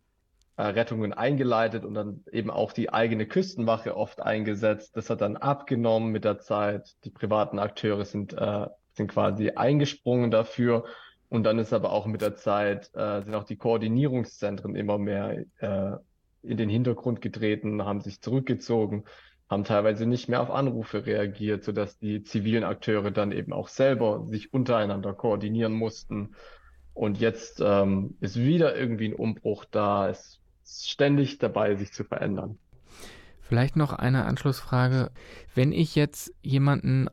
Rettungen 0.63 1.13
eingeleitet 1.13 1.83
und 1.85 1.93
dann 1.93 2.23
eben 2.31 2.49
auch 2.49 2.71
die 2.71 2.91
eigene 2.91 3.25
Küstenwache 3.25 3.95
oft 3.97 4.21
eingesetzt. 4.21 4.95
Das 4.95 5.09
hat 5.09 5.21
dann 5.21 5.37
abgenommen 5.37 6.11
mit 6.11 6.23
der 6.23 6.39
Zeit. 6.39 6.95
Die 7.03 7.09
privaten 7.09 7.59
Akteure 7.59 8.05
sind, 8.05 8.33
äh, 8.33 8.67
sind 8.93 9.07
quasi 9.09 9.51
eingesprungen 9.51 10.31
dafür 10.31 10.85
Und 11.29 11.43
dann 11.43 11.59
ist 11.59 11.73
aber 11.73 11.91
auch 11.91 12.05
mit 12.05 12.21
der 12.21 12.35
Zeit, 12.35 12.91
äh, 12.95 13.21
sind 13.21 13.35
auch 13.35 13.43
die 13.43 13.57
Koordinierungszentren 13.57 14.75
immer 14.75 14.97
mehr 14.97 15.43
äh, 15.57 15.91
in 16.43 16.57
den 16.57 16.69
Hintergrund 16.69 17.21
getreten, 17.21 17.83
haben 17.83 18.01
sich 18.01 18.21
zurückgezogen, 18.21 19.05
haben 19.49 19.63
teilweise 19.63 20.05
nicht 20.05 20.29
mehr 20.29 20.41
auf 20.41 20.51
Anrufe 20.51 21.05
reagiert, 21.05 21.63
sodass 21.63 21.97
die 21.97 22.23
zivilen 22.23 22.63
Akteure 22.63 23.11
dann 23.11 23.31
eben 23.31 23.53
auch 23.53 23.67
selber 23.67 24.25
sich 24.27 24.53
untereinander 24.53 25.13
koordinieren 25.13 25.73
mussten. 25.73 26.35
Und 26.93 27.19
jetzt 27.19 27.61
ähm, 27.63 28.15
ist 28.21 28.37
wieder 28.37 28.75
irgendwie 28.77 29.09
ein 29.09 29.15
Umbruch 29.15 29.65
da. 29.65 30.09
Es 30.09 30.39
ständig 30.65 31.37
dabei, 31.37 31.75
sich 31.75 31.91
zu 31.93 32.03
verändern. 32.03 32.57
Vielleicht 33.41 33.75
noch 33.75 33.93
eine 33.93 34.25
Anschlussfrage. 34.25 35.11
Wenn 35.53 35.71
ich 35.71 35.95
jetzt 35.95 36.33
jemanden 36.41 37.09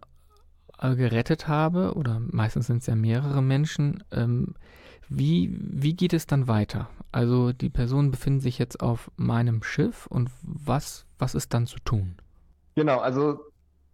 äh, 0.79 0.95
gerettet 0.97 1.47
habe, 1.47 1.95
oder 1.95 2.21
meistens 2.21 2.67
sind 2.67 2.79
es 2.79 2.87
ja 2.87 2.95
mehrere 2.95 3.43
Menschen, 3.43 4.03
ähm, 4.11 4.55
wie, 5.09 5.55
wie 5.61 5.95
geht 5.95 6.15
es 6.15 6.27
dann 6.27 6.49
weiter? 6.49 6.89
Also 7.11 7.53
die 7.53 7.69
Personen 7.69 8.11
befinden 8.11 8.41
sich 8.41 8.59
jetzt 8.59 8.81
auf 8.81 9.11
meinem 9.17 9.63
Schiff 9.63 10.07
und 10.07 10.31
was, 10.43 11.05
was 11.19 11.35
ist 11.35 11.53
dann 11.53 11.67
zu 11.67 11.79
tun? 11.81 12.17
Genau, 12.75 12.99
also 13.01 13.41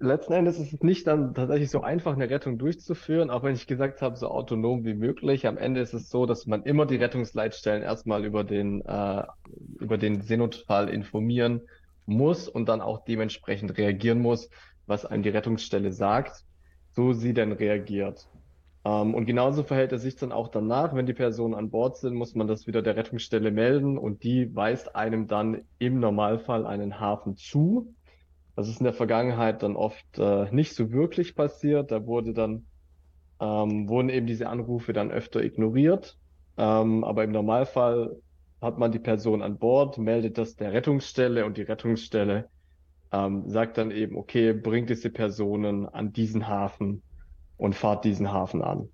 letzten 0.00 0.33
Endes 0.33 0.59
ist 0.59 0.73
es 0.73 0.83
nicht 0.83 1.07
dann 1.07 1.35
tatsächlich 1.35 1.71
so 1.71 1.81
einfach, 1.81 2.14
eine 2.14 2.31
Rettung 2.31 2.59
durchzuführen, 2.59 3.31
auch 3.31 3.43
wenn 3.43 3.55
ich 3.55 3.67
gesagt 3.67 4.02
habe, 4.02 4.17
so 4.17 4.28
autonom 4.28 4.85
wie 4.85 4.95
möglich. 4.95 5.47
Am 5.47 5.59
Ende 5.59 5.81
ist 5.81 5.95
es 5.95 6.09
so, 6.09 6.26
dass 6.26 6.47
man 6.47 6.62
immer 6.62 6.87
die 6.87 6.97
Rettungsleitstellen 6.97 7.83
erstmal 7.83 8.25
über 8.25 8.45
den, 8.45 8.83
äh, 8.83 9.25
über 9.78 9.99
den 9.99 10.23
Seenotfall 10.23 10.88
informieren 10.88 11.62
muss 12.07 12.49
und 12.49 12.69
dann 12.69 12.81
auch 12.81 13.05
dementsprechend 13.05 13.76
reagieren 13.76 14.21
muss, 14.21 14.49
was 14.87 15.05
einem 15.05 15.23
die 15.23 15.28
Rettungsstelle 15.28 15.93
sagt, 15.93 16.45
so 16.95 17.12
sie 17.12 17.35
denn 17.35 17.52
reagiert. 17.52 18.28
Ähm, 18.85 19.14
und 19.14 19.26
genauso 19.26 19.62
verhält 19.62 19.93
es 19.93 20.02
sich 20.02 20.17
dann 20.17 20.33
auch 20.33 20.49
danach, 20.49 20.95
wenn 20.95 21.07
die 21.07 21.14
Personen 21.14 21.55
an 21.55 21.71
Bord 21.71 21.97
sind, 21.99 22.14
muss 22.14 22.35
man 22.35 22.47
das 22.47 22.67
wieder 22.67 22.83
der 22.83 22.97
Rettungsstelle 22.97 23.50
melden 23.50 23.99
und 23.99 24.23
die 24.23 24.55
weist 24.55 24.97
einem 24.97 25.26
dann 25.26 25.62
im 25.78 26.00
Normalfall 26.00 26.67
einen 26.67 27.00
Hafen 27.00 27.37
zu. 27.37 27.95
Das 28.58 28.66
ist 28.66 28.80
in 28.80 28.84
der 28.84 28.92
Vergangenheit 28.92 29.62
dann 29.62 29.76
oft 29.76 30.18
äh, 30.18 30.52
nicht 30.52 30.74
so 30.74 30.90
wirklich 30.90 31.36
passiert. 31.36 31.92
Da 31.92 32.06
wurde 32.06 32.32
dann, 32.34 32.66
ähm, 33.38 33.88
wurden 33.88 34.08
eben 34.08 34.26
diese 34.26 34.48
Anrufe 34.48 34.92
dann 34.92 35.12
öfter 35.12 35.44
ignoriert. 35.44 36.18
Ähm, 36.56 37.04
aber 37.04 37.22
im 37.22 37.30
Normalfall 37.30 38.16
hat 38.60 38.76
man 38.76 38.90
die 38.90 38.98
Person 38.98 39.42
an 39.42 39.58
Bord, 39.58 39.98
meldet 39.98 40.38
das 40.38 40.56
der 40.56 40.72
Rettungsstelle 40.72 41.46
und 41.46 41.56
die 41.56 41.62
Rettungsstelle 41.62 42.48
ähm, 43.12 43.48
sagt 43.48 43.78
dann 43.78 43.92
eben, 43.92 44.16
okay, 44.16 44.52
bringt 44.54 44.90
diese 44.90 45.10
Personen 45.10 45.88
an 45.88 46.12
diesen 46.12 46.48
Hafen 46.48 47.04
und 47.58 47.76
fahrt 47.76 48.04
diesen 48.04 48.32
Hafen 48.32 48.60
an. 48.60 48.88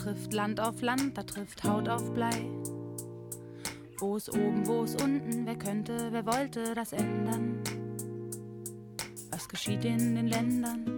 Trifft 0.00 0.32
Land 0.32 0.60
auf 0.60 0.80
Land, 0.80 1.18
da 1.18 1.22
trifft 1.22 1.62
Haut 1.62 1.88
auf 1.88 2.14
Blei. 2.14 2.46
Wo 3.98 4.16
ist 4.16 4.30
oben, 4.30 4.66
wo 4.66 4.84
ist 4.84 5.02
unten, 5.02 5.44
wer 5.44 5.56
könnte, 5.56 6.08
wer 6.10 6.24
wollte 6.24 6.74
das 6.74 6.94
ändern? 6.94 7.58
Was 9.30 9.46
geschieht 9.46 9.84
in 9.84 10.14
den 10.14 10.28
Ländern, 10.28 10.96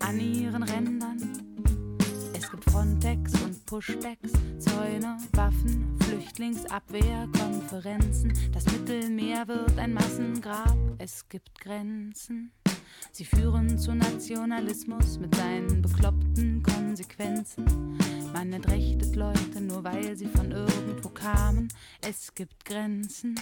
an 0.00 0.18
ihren 0.18 0.62
Rändern? 0.62 1.18
Es 2.32 2.50
gibt 2.50 2.64
Frontex 2.70 3.34
und 3.42 3.66
Pushbacks, 3.66 4.32
Zäune, 4.58 5.18
Waffen, 5.32 5.98
Flüchtlingsabwehr, 6.04 7.28
Konferenzen. 7.38 8.32
Das 8.52 8.64
Mittelmeer 8.64 9.46
wird 9.46 9.78
ein 9.78 9.92
Massengrab, 9.92 10.78
es 10.96 11.28
gibt 11.28 11.60
Grenzen. 11.60 12.50
Sie 13.18 13.24
führen 13.24 13.76
zu 13.76 13.96
Nationalismus 13.96 15.18
mit 15.18 15.34
seinen 15.34 15.82
bekloppten 15.82 16.62
Konsequenzen. 16.62 17.98
Man 18.32 18.52
entrechtet 18.52 19.16
Leute 19.16 19.60
nur, 19.60 19.82
weil 19.82 20.16
sie 20.16 20.28
von 20.28 20.52
irgendwo 20.52 21.08
kamen. 21.08 21.66
Es 22.00 22.32
gibt 22.32 22.64
Grenzen. 22.64 23.34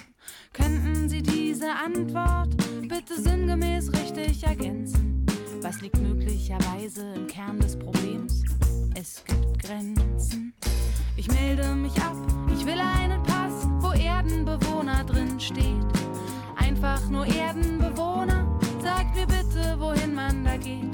Könnten 0.54 1.10
Sie 1.10 1.20
diese 1.20 1.70
Antwort 1.74 2.56
bitte 2.88 3.20
sinngemäß 3.20 3.92
richtig 3.92 4.44
ergänzen? 4.44 5.26
Was 5.60 5.82
liegt 5.82 5.98
möglicherweise 5.98 7.12
im 7.12 7.26
Kern 7.26 7.60
des 7.60 7.78
Problems? 7.78 8.44
Es 8.94 9.22
gibt 9.26 9.58
Grenzen. 9.58 10.54
Ich 11.18 11.28
melde 11.28 11.74
mich 11.74 12.00
ab, 12.00 12.16
ich 12.50 12.64
will 12.64 12.80
einen 12.80 13.22
Pass, 13.24 13.68
wo 13.80 13.92
Erdenbewohner 13.92 15.04
drin 15.04 15.38
steht. 15.38 15.84
Einfach 16.56 17.10
nur 17.10 17.26
Erdenbewohner 17.26 18.35
Sagt 18.96 19.14
mir 19.14 19.26
bitte, 19.26 19.78
wohin 19.78 20.14
man 20.14 20.42
da 20.42 20.56
geht. 20.56 20.90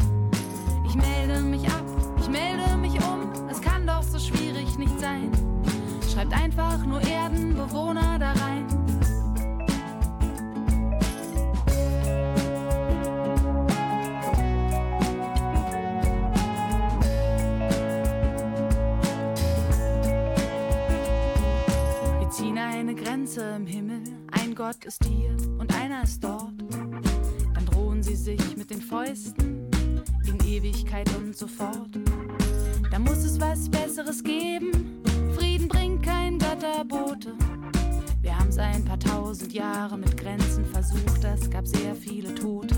Ich 0.88 0.96
melde 0.96 1.40
mich 1.40 1.64
ab, 1.68 1.84
ich 2.18 2.28
melde 2.28 2.76
mich 2.76 2.94
um. 3.04 3.30
Es 3.48 3.60
kann 3.60 3.86
doch 3.86 4.02
so 4.02 4.18
schwierig 4.18 4.76
nicht 4.76 4.98
sein. 4.98 5.30
Schreibt 6.12 6.32
einfach 6.32 6.84
nur 6.84 7.00
Erdenbewohner 7.00 8.18
da 8.18 8.32
rein. 8.32 8.66
Wir 22.18 22.30
ziehen 22.30 22.58
eine 22.58 22.96
Grenze 22.96 23.54
im 23.54 23.66
Himmel. 23.66 24.02
Ein 24.32 24.56
Gott 24.56 24.84
ist 24.84 25.04
hier 25.04 25.36
und 25.60 25.72
einer 25.72 26.02
ist 26.02 26.24
dort 26.24 26.51
sie 28.14 28.36
sich 28.36 28.56
mit 28.58 28.70
den 28.70 28.82
Fäusten 28.82 29.70
in 30.26 30.38
Ewigkeit 30.46 31.08
und 31.16 31.34
so 31.34 31.46
fort. 31.46 31.88
Da 32.90 32.98
muss 32.98 33.24
es 33.24 33.40
was 33.40 33.70
Besseres 33.70 34.22
geben. 34.22 35.00
Frieden 35.34 35.66
bringt 35.66 36.02
kein 36.02 36.38
Götterbote. 36.38 37.32
Wir 38.20 38.38
haben's 38.38 38.58
ein 38.58 38.84
paar 38.84 38.98
tausend 38.98 39.54
Jahre 39.54 39.96
mit 39.96 40.14
Grenzen 40.18 40.66
versucht, 40.66 41.24
das 41.24 41.48
gab 41.48 41.66
sehr 41.66 41.94
viele 41.94 42.34
Tote. 42.34 42.76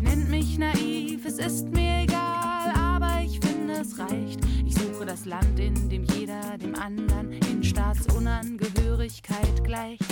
Nennt 0.00 0.30
mich 0.30 0.58
naiv, 0.58 1.26
es 1.26 1.38
ist 1.38 1.68
mir 1.70 2.04
egal, 2.04 2.70
aber 2.76 3.22
ich 3.24 3.40
finde 3.40 3.80
es 3.80 3.98
reicht. 3.98 4.38
Ich 4.64 4.74
suche 4.74 5.06
das 5.06 5.24
Land, 5.24 5.58
in 5.58 5.88
dem 5.88 6.04
jeder 6.04 6.56
dem 6.58 6.76
anderen 6.76 7.32
in 7.50 7.64
Staatsunangehörigkeit 7.64 9.64
gleicht. 9.64 10.04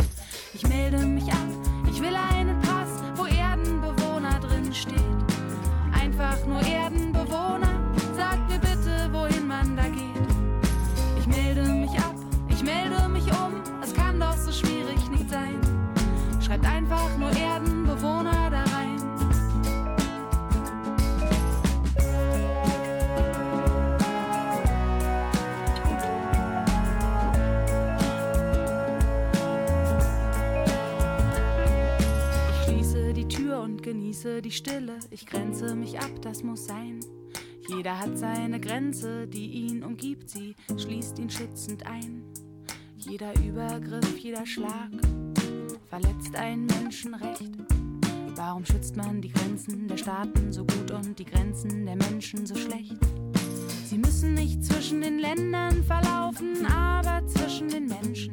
Ich 0.54 0.66
melde 0.66 1.06
mich 1.06 1.30
ab, 1.30 1.48
ich 1.88 2.00
will 2.00 2.16
einen 2.16 2.58
Pass, 2.60 2.83
Einfach 6.16 6.46
nur 6.46 6.60
Erdenbewohner, 6.60 7.92
sagt 8.16 8.48
mir 8.48 8.60
bitte, 8.60 9.08
wohin 9.10 9.48
man 9.48 9.76
da 9.76 9.82
geht. 9.82 10.28
Ich 11.18 11.26
melde 11.26 11.62
mich 11.68 11.90
ab, 11.98 12.14
ich 12.48 12.62
melde 12.62 13.08
mich 13.08 13.24
um, 13.32 13.60
es 13.82 13.92
kann 13.92 14.20
doch 14.20 14.36
so 14.36 14.52
schwierig 14.52 15.10
nicht 15.10 15.28
sein. 15.28 15.58
Schreibt 16.40 16.66
einfach 16.66 17.08
nur 17.18 17.30
Erdenbewohner 17.30 17.63
genieße 34.24 34.42
die 34.42 34.50
Stille, 34.50 34.98
ich 35.10 35.26
grenze 35.26 35.74
mich 35.74 35.98
ab, 35.98 36.10
das 36.22 36.42
muss 36.42 36.66
sein. 36.66 37.00
Jeder 37.68 37.98
hat 37.98 38.16
seine 38.18 38.58
Grenze, 38.58 39.26
die 39.26 39.46
ihn 39.46 39.82
umgibt, 39.82 40.30
sie 40.30 40.54
schließt 40.76 41.18
ihn 41.18 41.28
schützend 41.28 41.86
ein. 41.86 42.22
Jeder 42.96 43.32
Übergriff, 43.40 44.18
jeder 44.18 44.46
Schlag 44.46 44.90
verletzt 45.90 46.34
ein 46.36 46.66
Menschenrecht. 46.66 47.50
Warum 48.36 48.64
schützt 48.64 48.96
man 48.96 49.20
die 49.20 49.30
Grenzen 49.30 49.88
der 49.88 49.98
Staaten 49.98 50.52
so 50.52 50.64
gut 50.64 50.90
und 50.90 51.18
die 51.18 51.26
Grenzen 51.26 51.84
der 51.84 51.96
Menschen 51.96 52.46
so 52.46 52.54
schlecht? 52.54 52.96
Sie 53.86 53.98
müssen 53.98 54.34
nicht 54.34 54.64
zwischen 54.64 55.02
den 55.02 55.18
Ländern 55.18 55.84
verlaufen, 55.84 56.64
aber 56.66 57.26
zwischen 57.26 57.68
den 57.68 57.86
Menschen. 57.86 58.32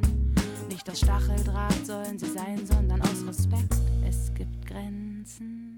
Nicht 0.69 0.89
aus 0.89 0.99
Stacheldraht 0.99 1.85
sollen 1.85 2.17
sie 2.17 2.31
sein, 2.31 2.65
sondern 2.65 3.01
aus 3.01 3.27
Respekt. 3.27 3.75
Es 4.07 4.33
gibt 4.33 4.65
Grenzen. 4.65 5.70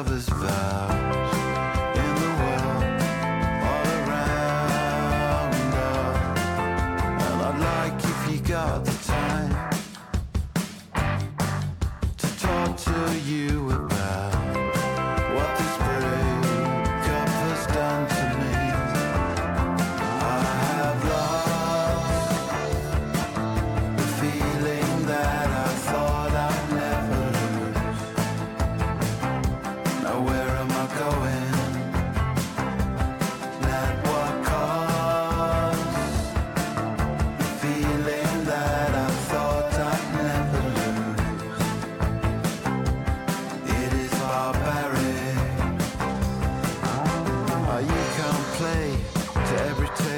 lover's 0.00 0.28
vow. 0.30 0.79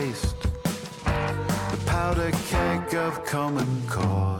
Taste. 0.02 0.42
The 1.04 1.78
powder 1.86 2.30
keg 2.48 2.94
of 2.94 3.24
common 3.24 3.70
cause. 3.88 4.31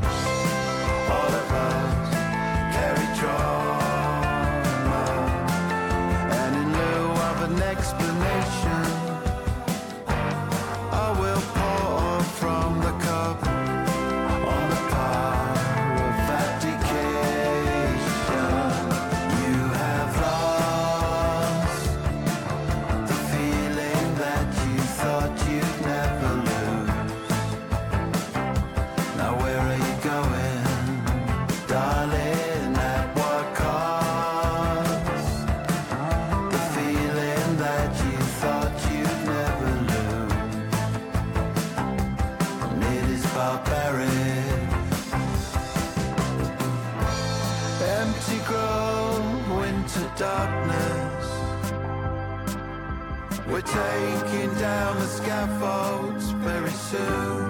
to 56.93 57.42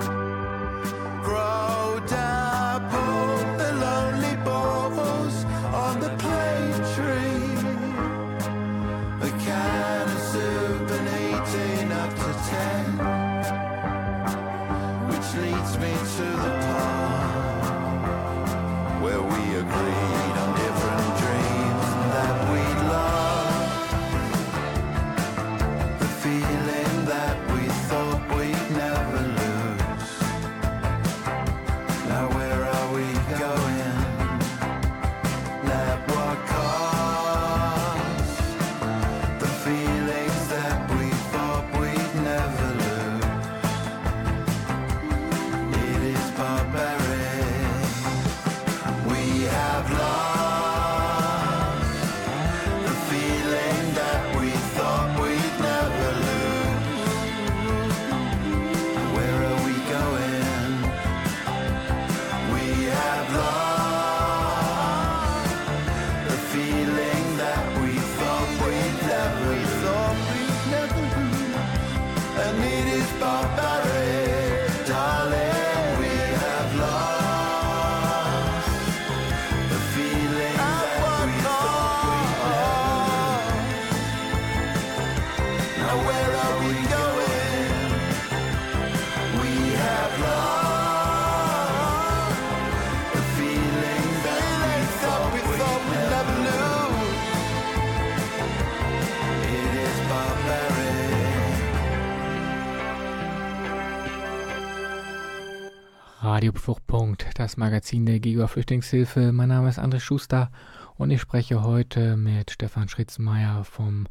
Radio 106.42 106.60
Fluchtpunkt, 106.60 107.38
das 107.38 107.56
Magazin 107.56 108.04
der 108.04 108.18
Giga 108.18 108.48
Flüchtlingshilfe. 108.48 109.30
Mein 109.30 109.50
Name 109.50 109.68
ist 109.68 109.78
André 109.78 110.00
Schuster 110.00 110.50
und 110.96 111.12
ich 111.12 111.20
spreche 111.20 111.62
heute 111.62 112.16
mit 112.16 112.50
Stefan 112.50 112.88
Schritzmeier 112.88 113.62
vom 113.62 114.08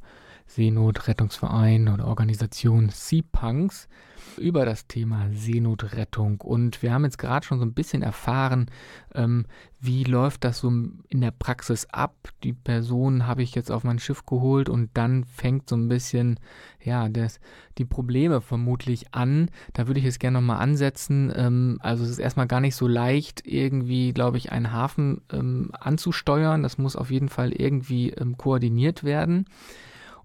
Seenotrettungsverein 0.47 1.89
oder 1.89 2.07
Organisation 2.07 2.87
Sea-Punks 2.87 3.89
über 4.37 4.65
das 4.65 4.87
Thema 4.87 5.29
Seenotrettung. 5.31 6.41
Und 6.41 6.81
wir 6.81 6.93
haben 6.93 7.05
jetzt 7.05 7.17
gerade 7.17 7.45
schon 7.45 7.59
so 7.59 7.65
ein 7.65 7.73
bisschen 7.73 8.01
erfahren, 8.01 8.69
ähm, 9.13 9.45
wie 9.79 10.03
läuft 10.03 10.43
das 10.43 10.59
so 10.59 10.69
in 10.69 11.21
der 11.21 11.31
Praxis 11.31 11.87
ab. 11.91 12.15
Die 12.43 12.53
Person 12.53 13.25
habe 13.25 13.41
ich 13.41 13.55
jetzt 13.55 13.71
auf 13.71 13.83
mein 13.83 13.99
Schiff 13.99 14.25
geholt 14.25 14.69
und 14.69 14.91
dann 14.93 15.23
fängt 15.23 15.69
so 15.69 15.75
ein 15.75 15.87
bisschen, 15.87 16.39
ja, 16.83 17.09
das, 17.09 17.39
die 17.77 17.85
Probleme 17.85 18.41
vermutlich 18.41 19.13
an. 19.13 19.49
Da 19.73 19.87
würde 19.87 19.99
ich 19.99 20.05
jetzt 20.05 20.19
gerne 20.19 20.39
nochmal 20.39 20.61
ansetzen. 20.61 21.31
Ähm, 21.35 21.77
also 21.81 22.03
es 22.03 22.11
ist 22.11 22.19
erstmal 22.19 22.47
gar 22.47 22.61
nicht 22.61 22.75
so 22.75 22.87
leicht, 22.87 23.45
irgendwie, 23.45 24.13
glaube 24.13 24.37
ich, 24.37 24.51
einen 24.51 24.71
Hafen 24.71 25.21
ähm, 25.31 25.71
anzusteuern. 25.73 26.63
Das 26.63 26.77
muss 26.77 26.95
auf 26.95 27.09
jeden 27.09 27.29
Fall 27.29 27.51
irgendwie 27.51 28.11
ähm, 28.11 28.37
koordiniert 28.37 29.03
werden. 29.03 29.45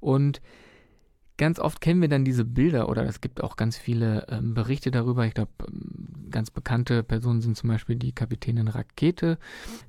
Und 0.01 0.41
ganz 1.37 1.59
oft 1.59 1.81
kennen 1.81 2.01
wir 2.01 2.09
dann 2.09 2.25
diese 2.25 2.45
Bilder 2.45 2.89
oder 2.89 3.05
es 3.05 3.21
gibt 3.21 3.43
auch 3.43 3.57
ganz 3.57 3.77
viele 3.77 4.27
ähm, 4.29 4.55
Berichte 4.55 4.91
darüber. 4.91 5.27
Ich 5.27 5.35
glaube, 5.35 5.51
ähm, 5.67 6.31
ganz 6.31 6.51
bekannte 6.51 7.03
Personen 7.03 7.41
sind 7.41 7.57
zum 7.57 7.69
Beispiel 7.69 7.97
die 7.97 8.13
Kapitänin 8.13 8.69
Rakete, 8.69 9.39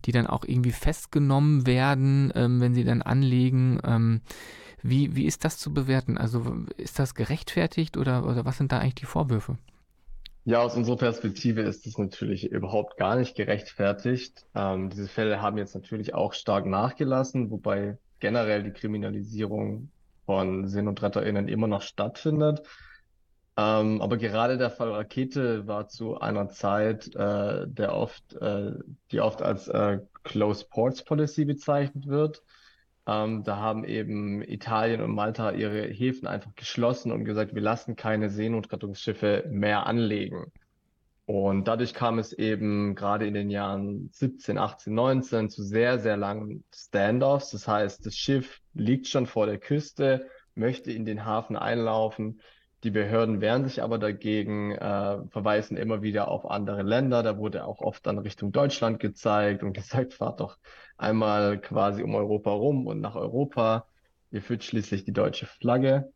die 0.05 0.11
dann 0.11 0.27
auch 0.27 0.43
irgendwie 0.45 0.71
festgenommen 0.71 1.65
werden, 1.65 2.31
ähm, 2.35 2.61
wenn 2.61 2.73
sie 2.73 2.83
dann 2.83 3.01
anlegen. 3.01 3.79
Ähm, 3.83 4.21
wie, 4.83 5.15
wie 5.15 5.25
ist 5.25 5.43
das 5.43 5.57
zu 5.57 5.73
bewerten? 5.73 6.17
Also 6.17 6.65
ist 6.77 6.99
das 6.99 7.15
gerechtfertigt 7.15 7.97
oder, 7.97 8.25
oder 8.25 8.45
was 8.45 8.57
sind 8.57 8.71
da 8.71 8.79
eigentlich 8.79 8.95
die 8.95 9.05
Vorwürfe? 9.05 9.57
Ja, 10.45 10.61
aus 10.61 10.77
unserer 10.77 10.95
Perspektive 10.95 11.61
ist 11.61 11.85
es 11.85 11.97
natürlich 11.97 12.49
überhaupt 12.51 12.95
gar 12.95 13.17
nicht 13.17 13.35
gerechtfertigt. 13.35 14.45
Ähm, 14.55 14.89
diese 14.89 15.09
Fälle 15.09 15.41
haben 15.41 15.57
jetzt 15.57 15.75
natürlich 15.75 16.13
auch 16.13 16.31
stark 16.31 16.65
nachgelassen, 16.65 17.51
wobei 17.51 17.97
generell 18.19 18.63
die 18.63 18.71
Kriminalisierung 18.71 19.89
von 20.27 20.67
SeenotretterInnen 20.67 21.47
immer 21.47 21.67
noch 21.67 21.81
stattfindet. 21.81 22.61
Ähm, 23.57 24.01
aber 24.01 24.17
gerade 24.17 24.59
der 24.59 24.69
Fall 24.69 24.91
Rakete 24.91 25.65
war 25.65 25.87
zu 25.87 26.19
einer 26.19 26.49
Zeit, 26.49 27.07
äh, 27.15 27.65
der 27.67 27.95
oft, 27.95 28.35
äh, 28.35 28.73
die 29.11 29.21
oft 29.21 29.41
als 29.41 29.67
äh, 29.67 29.99
Closed 30.23 30.69
Ports 30.69 31.03
Policy 31.03 31.45
bezeichnet 31.45 32.07
wird. 32.07 32.43
Ähm, 33.07 33.43
da 33.43 33.57
haben 33.57 33.85
eben 33.85 34.43
Italien 34.43 35.01
und 35.01 35.15
Malta 35.15 35.51
ihre 35.51 35.87
Häfen 35.87 36.27
einfach 36.27 36.53
geschlossen 36.55 37.11
und 37.11 37.25
gesagt, 37.25 37.55
wir 37.55 37.61
lassen 37.61 37.95
keine 37.95 38.29
Seenotrettungsschiffe 38.29 39.45
mehr 39.49 39.87
anlegen. 39.87 40.51
Und 41.27 41.67
dadurch 41.67 41.93
kam 41.93 42.19
es 42.19 42.31
eben 42.31 42.95
gerade 42.95 43.27
in 43.27 43.33
den 43.33 43.49
Jahren 43.49 44.09
17, 44.13 44.57
18, 44.57 44.93
19 44.93 45.49
zu 45.49 45.61
sehr, 45.61 45.99
sehr 45.99 46.15
langen 46.15 46.63
Standoffs. 46.73 47.51
Das 47.51 47.67
heißt, 47.67 48.05
das 48.05 48.15
Schiff 48.15 48.61
liegt 48.73 49.07
schon 49.07 49.25
vor 49.25 49.45
der 49.45 49.57
Küste, 49.57 50.29
möchte 50.55 50.89
in 50.93 51.03
den 51.03 51.25
Hafen 51.25 51.57
einlaufen. 51.57 52.39
Die 52.85 52.91
Behörden 52.91 53.41
wehren 53.41 53.65
sich 53.65 53.83
aber 53.83 53.97
dagegen, 53.99 54.71
äh, 54.71 55.17
verweisen 55.27 55.75
immer 55.75 56.01
wieder 56.01 56.29
auf 56.29 56.49
andere 56.49 56.83
Länder. 56.83 57.23
Da 57.23 57.37
wurde 57.37 57.65
auch 57.65 57.81
oft 57.81 58.07
dann 58.07 58.19
Richtung 58.19 58.53
Deutschland 58.53 59.01
gezeigt 59.01 59.63
und 59.63 59.73
gesagt, 59.73 60.13
fahrt 60.13 60.39
doch 60.39 60.57
einmal 60.95 61.59
quasi 61.59 62.03
um 62.03 62.15
Europa 62.15 62.51
rum 62.51 62.87
und 62.87 63.01
nach 63.01 63.15
Europa. 63.15 63.85
Ihr 64.31 64.41
führt 64.41 64.63
schließlich 64.63 65.03
die 65.03 65.13
deutsche 65.13 65.45
Flagge. 65.45 66.09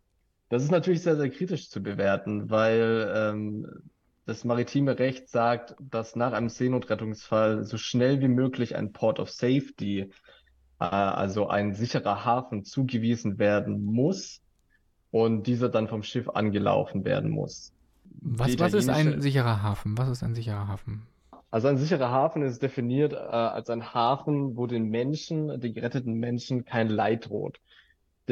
Das 0.47 0.63
ist 0.63 0.71
natürlich 0.71 1.02
sehr, 1.02 1.17
sehr 1.17 1.30
kritisch 1.30 1.69
zu 1.69 1.84
bewerten, 1.84 2.50
weil 2.50 3.12
ähm, 3.13 3.91
das 4.32 4.46
maritime 4.46 4.98
Recht 4.98 5.28
sagt, 5.28 5.76
dass 5.80 6.15
nach 6.15 6.32
einem 6.32 6.48
Seenotrettungsfall 6.48 7.65
so 7.65 7.78
schnell 7.78 8.22
wie 8.22 8.30
möglich 8.30 8.78
ein 8.78 8.94
Port 8.94 9.20
of 9.20 9.30
Safety, 9.30 10.10
äh, 10.80 10.86
also 10.86 11.50
ein 11.50 11.74
sicherer 11.74 12.24
Hafen, 12.24 12.63
zugewiesen 12.63 13.39
werden 13.39 13.84
muss 13.84 14.41
und 15.12 15.48
dieser 15.48 15.67
dann 15.67 15.89
vom 15.89 16.02
Schiff 16.02 16.30
angelaufen 16.30 17.04
werden 17.04 17.30
muss. 17.30 17.74
Was, 18.22 18.58
was 18.58 18.74
ist 18.74 18.89
ein 18.89 19.20
sicherer 19.20 19.62
Hafen? 19.62 19.98
Was 19.98 20.08
ist 20.08 20.24
ein 20.24 20.34
sicherer 20.34 20.65
Hafen? 20.65 21.06
Also 21.50 21.67
ein 21.67 21.78
sicherer 21.78 22.10
Hafen 22.10 22.41
ist 22.44 22.63
definiert 22.63 23.12
äh, 23.12 23.17
als 23.17 23.70
ein 23.70 23.94
Hafen, 23.94 24.56
wo 24.56 24.65
den 24.65 24.86
Menschen, 24.86 25.60
den 25.60 25.74
geretteten 25.74 26.13
Menschen 26.13 26.63
kein 26.63 26.88
Leid 26.88 27.30
droht. 27.30 27.60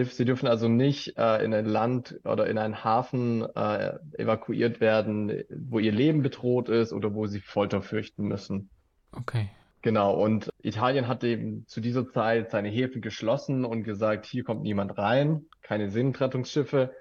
Sie 0.06 0.26
dürfen 0.26 0.48
also 0.48 0.68
nicht 0.68 1.18
äh, 1.18 1.44
in 1.44 1.54
ein 1.54 1.66
Land 1.66 2.20
oder 2.24 2.48
in 2.48 2.58
einen 2.58 2.84
Hafen 2.84 3.44
äh, 3.56 3.98
evakuiert 4.18 4.80
werden, 4.80 5.44
wo 5.50 5.80
ihr 5.80 5.92
Leben 5.92 6.22
bedroht 6.22 6.70
ist 6.70 6.94
oder 6.94 7.14
wo 7.14 7.28
sie 7.28 7.40
Folter 7.40 7.82
fürchten 7.82 8.24
müssen. 8.28 8.70
Okay. 9.12 9.50
Genau, 9.82 10.14
und 10.14 10.50
Italien 10.62 11.08
hat 11.08 11.24
eben 11.24 11.66
zu 11.68 11.80
dieser 11.80 12.10
Zeit 12.10 12.52
seine 12.52 12.68
Häfen 12.68 13.02
geschlossen 13.02 13.64
und 13.64 13.84
gesagt, 13.84 14.26
hier 14.26 14.44
kommt 14.44 14.62
niemand 14.62 14.98
rein, 14.98 15.46
keine 15.62 15.90
Seenotrettungsschiffe. 15.90 16.92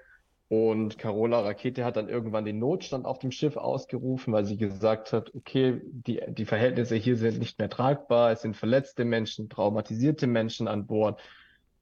Und 0.47 0.97
Carola 0.97 1.41
Rakete 1.41 1.85
hat 1.85 1.95
dann 1.95 2.09
irgendwann 2.09 2.43
den 2.43 2.57
Notstand 2.57 3.05
auf 3.05 3.19
dem 3.19 3.31
Schiff 3.31 3.55
ausgerufen, 3.55 4.33
weil 4.33 4.45
sie 4.45 4.57
gesagt 4.57 5.13
hat, 5.13 5.35
okay, 5.35 5.79
die, 5.83 6.21
die 6.27 6.45
Verhältnisse 6.45 6.95
hier 6.95 7.17
sind 7.17 7.37
nicht 7.37 7.59
mehr 7.59 7.69
tragbar, 7.69 8.31
es 8.31 8.41
sind 8.41 8.57
verletzte 8.57 9.05
Menschen, 9.05 9.49
traumatisierte 9.49 10.25
Menschen 10.25 10.67
an 10.67 10.87
Bord, 10.87 11.21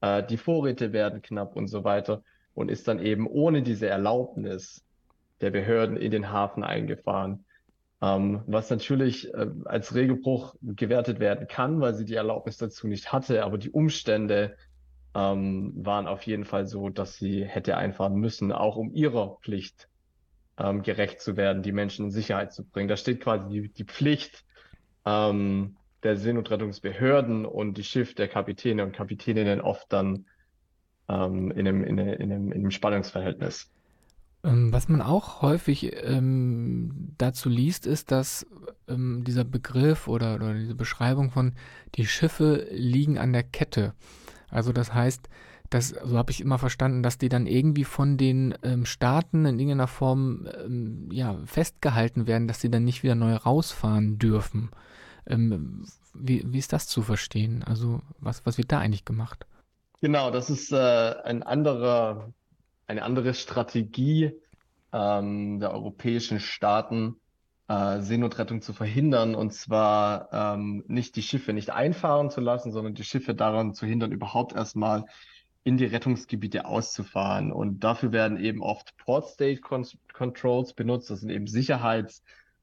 äh, 0.02 0.24
die 0.24 0.38
Vorräte 0.38 0.94
werden 0.94 1.22
knapp 1.22 1.56
und 1.56 1.68
so 1.68 1.84
weiter. 1.84 2.24
Und 2.54 2.72
ist 2.72 2.88
dann 2.88 3.00
eben 3.00 3.28
ohne 3.28 3.62
diese 3.62 3.88
Erlaubnis 3.88 4.84
der 5.42 5.52
Behörden 5.52 5.96
in 5.96 6.10
den 6.10 6.32
Hafen 6.32 6.64
eingefahren 6.64 7.46
ähm, 8.02 8.44
was 8.46 8.70
natürlich 8.70 9.34
äh, 9.34 9.48
als 9.66 9.96
Regelbruch 9.96 10.56
gewertet 10.62 11.20
werden 11.20 11.48
kann, 11.48 11.82
weil 11.82 11.96
sie 11.96 12.06
die 12.06 12.16
Erlaubnis 12.16 12.58
dazu 12.58 12.88
nicht 12.88 13.12
hatte, 13.12 13.44
aber 13.44 13.58
die 13.58 13.72
Umstände 13.72 14.56
ähm, 15.16 15.74
waren 15.76 16.08
auf 16.08 16.24
jeden 16.24 16.46
Fall 16.46 16.68
so, 16.68 16.90
dass 16.90 17.16
sie 17.16 17.44
hätte 17.44 17.76
einfahren 17.76 18.16
müssen, 18.16 18.52
auch 18.52 18.76
um 18.76 18.94
ihrer 18.94 19.38
Pflicht 19.42 19.90
ähm, 20.60 20.84
gerecht 20.84 21.22
zu 21.22 21.38
werden, 21.38 21.64
die 21.64 21.72
Menschen 21.72 22.06
in 22.06 22.12
Sicherheit 22.12 22.54
zu 22.54 22.64
bringen. 22.66 22.88
Da 22.88 22.98
steht 22.98 23.22
quasi 23.22 23.50
die, 23.50 23.70
die 23.70 23.86
Pflicht 23.86 24.46
ähm, 25.06 25.78
der 26.04 26.18
Seenotrettungsbehörden 26.18 27.46
und 27.46 27.78
die 27.78 27.84
Schiff 27.84 28.14
der 28.16 28.28
Kapitäne 28.28 28.84
und 28.84 28.94
Kapitäninnen 28.94 29.62
oft 29.62 29.92
dann 29.92 30.26
ähm, 31.10 31.52
in, 31.52 31.68
einem, 31.68 31.84
in, 31.84 32.00
einem, 32.00 32.14
in, 32.14 32.32
einem, 32.32 32.52
in 32.52 32.60
einem 32.60 32.72
Spannungsverhältnis. 32.72 33.72
Ähm, 34.44 34.72
was 34.72 34.88
man 34.88 35.02
auch 35.02 35.42
häufig 35.42 35.92
ähm, 36.04 37.14
dazu 37.18 37.50
liest, 37.50 37.88
ist, 37.88 38.12
dass 38.12 38.46
ähm, 38.88 39.24
dieser 39.26 39.44
Begriff 39.44 40.08
oder, 40.08 40.36
oder 40.36 40.54
diese 40.54 40.76
Beschreibung 40.76 41.32
von 41.32 41.54
die 41.96 42.06
Schiffe 42.06 42.68
liegen 42.72 43.18
an 43.18 43.34
der 43.34 43.44
Kette. 43.44 43.94
Also 44.50 44.72
das 44.72 44.94
heißt, 44.94 45.28
das, 45.70 45.90
so 45.90 46.18
habe 46.18 46.32
ich 46.32 46.40
immer 46.40 46.60
verstanden, 46.60 47.04
dass 47.04 47.18
die 47.18 47.30
dann 47.30 47.46
irgendwie 47.46 47.84
von 47.84 48.18
den 48.18 48.56
ähm, 48.64 48.86
Staaten 48.86 49.46
in 49.46 49.60
irgendeiner 49.60 49.88
Form 49.88 50.48
ähm, 50.64 51.10
ja, 51.12 51.38
festgehalten 51.46 52.26
werden, 52.26 52.48
dass 52.48 52.62
sie 52.62 52.72
dann 52.72 52.86
nicht 52.86 53.04
wieder 53.04 53.16
neu 53.16 53.34
rausfahren 53.34 54.18
dürfen. 54.18 54.70
Ähm, 55.28 55.86
wie, 56.14 56.44
wie 56.46 56.58
ist 56.58 56.74
das 56.74 56.88
zu 56.88 57.02
verstehen? 57.02 57.64
Also 57.64 58.02
was, 58.20 58.46
was 58.46 58.58
wird 58.58 58.72
da 58.72 58.80
eigentlich 58.80 59.06
gemacht? 59.06 59.46
Genau, 60.02 60.32
das 60.32 60.50
ist 60.50 60.72
äh, 60.72 61.16
ein 61.24 61.44
anderer 61.44 62.34
eine 62.88 63.04
andere 63.04 63.34
Strategie 63.34 64.32
ähm, 64.94 65.60
der 65.60 65.72
europäischen 65.72 66.40
Staaten, 66.40 67.18
äh, 67.68 68.00
Seenotrettung 68.00 68.62
zu 68.62 68.74
verhindern, 68.74 69.36
und 69.36 69.54
zwar 69.54 70.30
ähm, 70.32 70.84
nicht 70.88 71.18
die 71.18 71.22
Schiffe 71.22 71.52
nicht 71.52 71.70
einfahren 71.70 72.30
zu 72.30 72.40
lassen, 72.40 72.72
sondern 72.72 72.96
die 72.96 73.04
Schiffe 73.04 73.36
daran 73.36 73.74
zu 73.74 73.86
hindern, 73.86 74.14
überhaupt 74.14 74.54
erstmal 74.54 75.06
in 75.66 75.76
die 75.76 75.86
Rettungsgebiete 75.86 76.66
auszufahren. 76.66 77.52
Und 77.52 77.82
dafür 77.84 78.14
werden 78.14 78.40
eben 78.40 78.62
oft 78.62 78.96
Port 78.96 79.28
State 79.28 79.60
Controls 80.14 80.74
benutzt. 80.74 81.10
Das 81.10 81.20
sind 81.20 81.30
eben 81.30 81.46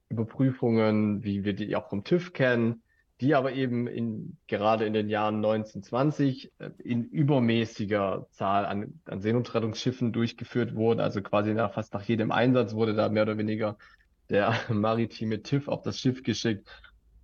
Sicherheitsüberprüfungen, 0.09 1.23
wie 1.23 1.43
wir 1.43 1.53
die 1.53 1.75
auch 1.75 1.89
vom 1.89 2.03
TÜV 2.03 2.33
kennen, 2.33 2.83
die 3.21 3.33
aber 3.33 3.53
eben 3.53 3.87
in, 3.87 4.37
gerade 4.47 4.85
in 4.85 4.93
den 4.93 5.09
Jahren 5.09 5.35
1920 5.35 6.51
äh, 6.59 6.69
in 6.83 7.03
übermäßiger 7.05 8.27
Zahl 8.31 8.65
an, 8.65 8.99
an 9.05 9.21
Seenotrettungsschiffen 9.21 10.11
durchgeführt 10.11 10.75
wurden. 10.75 10.99
Also 10.99 11.21
quasi 11.21 11.53
nach, 11.53 11.73
fast 11.73 11.93
nach 11.93 12.03
jedem 12.03 12.31
Einsatz 12.31 12.73
wurde 12.73 12.93
da 12.93 13.09
mehr 13.09 13.23
oder 13.23 13.37
weniger 13.37 13.77
der 14.29 14.53
maritime 14.69 15.41
TÜV 15.43 15.67
auf 15.67 15.81
das 15.81 15.99
Schiff 15.99 16.23
geschickt. 16.23 16.67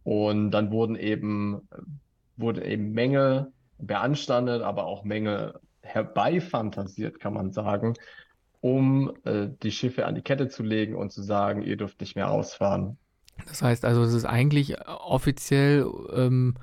Und 0.03 0.51
dann 0.51 0.71
wurden 0.71 0.95
eben, 0.95 1.67
wurden 2.37 2.63
eben 2.63 2.93
Mängel 2.93 3.51
beanstandet, 3.77 4.61
aber 4.61 4.85
auch 4.85 5.03
Mängel 5.03 5.59
herbeifantasiert, 5.81 7.19
kann 7.19 7.33
man 7.33 7.51
sagen, 7.51 7.95
um 8.61 9.11
äh, 9.25 9.49
die 9.63 9.71
Schiffe 9.71 10.05
an 10.05 10.15
die 10.15 10.21
Kette 10.21 10.47
zu 10.47 10.63
legen 10.63 10.95
und 10.95 11.11
zu 11.11 11.21
sagen, 11.21 11.63
ihr 11.63 11.77
dürft 11.77 11.99
nicht 11.99 12.15
mehr 12.15 12.31
ausfahren. 12.31 12.97
Das 13.47 13.61
heißt 13.61 13.85
also, 13.85 14.03
es 14.03 14.13
ist 14.13 14.25
eigentlich 14.25 14.75
offiziell 14.87 15.87
ähm, 16.13 16.55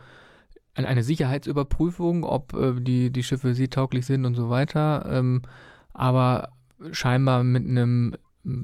eine 0.75 1.03
Sicherheitsüberprüfung, 1.03 2.25
ob 2.25 2.55
äh, 2.55 2.81
die, 2.81 3.11
die 3.11 3.23
Schiffe 3.23 3.55
seetauglich 3.55 4.07
sind 4.07 4.25
und 4.25 4.35
so 4.35 4.49
weiter, 4.49 5.07
ähm, 5.11 5.43
aber 5.93 6.51
scheinbar 6.93 7.43
mit 7.43 7.65
einem 7.65 8.15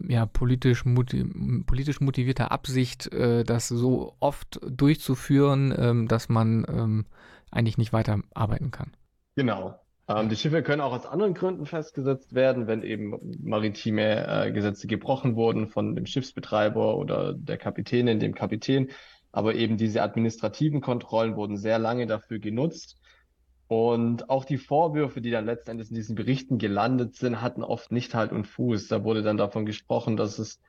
ja, 0.09 0.25
politisch, 0.25 0.85
motiv 0.85 1.27
politisch 1.67 2.01
motivierter 2.01 2.53
Absicht, 2.53 3.13
äh, 3.13 3.45
das 3.45 3.69
so 3.69 4.15
oft 4.21 4.61
durchzuführen, 4.67 5.75
ähm, 5.77 6.09
dass 6.09 6.29
man 6.29 6.65
ähm, 6.69 7.07
eigentlich 7.51 7.79
nicht 7.79 7.93
weiter 7.93 8.21
arbeiten 8.33 8.71
kann. 8.71 8.93
Genau. 9.37 9.79
Ähm, 10.09 10.29
die 10.29 10.37
Schiffe 10.37 10.63
können 10.63 10.81
auch 10.81 10.93
aus 10.93 11.07
anderen 11.07 11.35
Gründen 11.35 11.67
festgesetzt 11.67 12.35
werden, 12.35 12.67
wenn 12.67 12.83
eben 12.83 13.19
maritime 13.43 14.27
äh, 14.27 14.53
Gesetze 14.53 14.87
gebrochen 14.87 15.37
wurden 15.37 15.69
von 15.69 15.95
dem 15.95 16.07
Schiffsbetreiber 16.07 16.97
oder 16.97 17.35
der 17.35 17.57
Kapitänin, 17.57 18.21
dem 18.21 18.35
Kapitän. 18.35 18.91
Aber 19.33 19.55
eben 19.55 19.77
diese 19.77 20.03
administrativen 20.03 20.81
Kontrollen 20.81 21.37
wurden 21.37 21.57
sehr 21.57 21.79
lange 21.79 22.07
dafür 22.07 22.39
genutzt. 22.39 22.99
Und 23.67 24.29
auch 24.29 24.45
die 24.45 24.59
Vorwürfe, 24.59 25.21
die 25.21 25.31
dann 25.31 25.47
letztendlich 25.47 25.89
in 25.89 25.97
diesen 25.97 26.15
Berichten 26.15 26.59
gelandet 26.59 27.17
sind, 27.17 27.41
hatten 27.41 27.65
oft 27.65 27.91
nicht 27.91 28.15
Halt 28.15 28.31
und 28.31 28.47
Fuß. 28.47 28.89
Da 28.89 29.05
wurde 29.05 29.23
dann 29.23 29.39
davon 29.39 29.65
gesprochen, 29.65 30.17
dass 30.17 30.39
es 30.39 30.61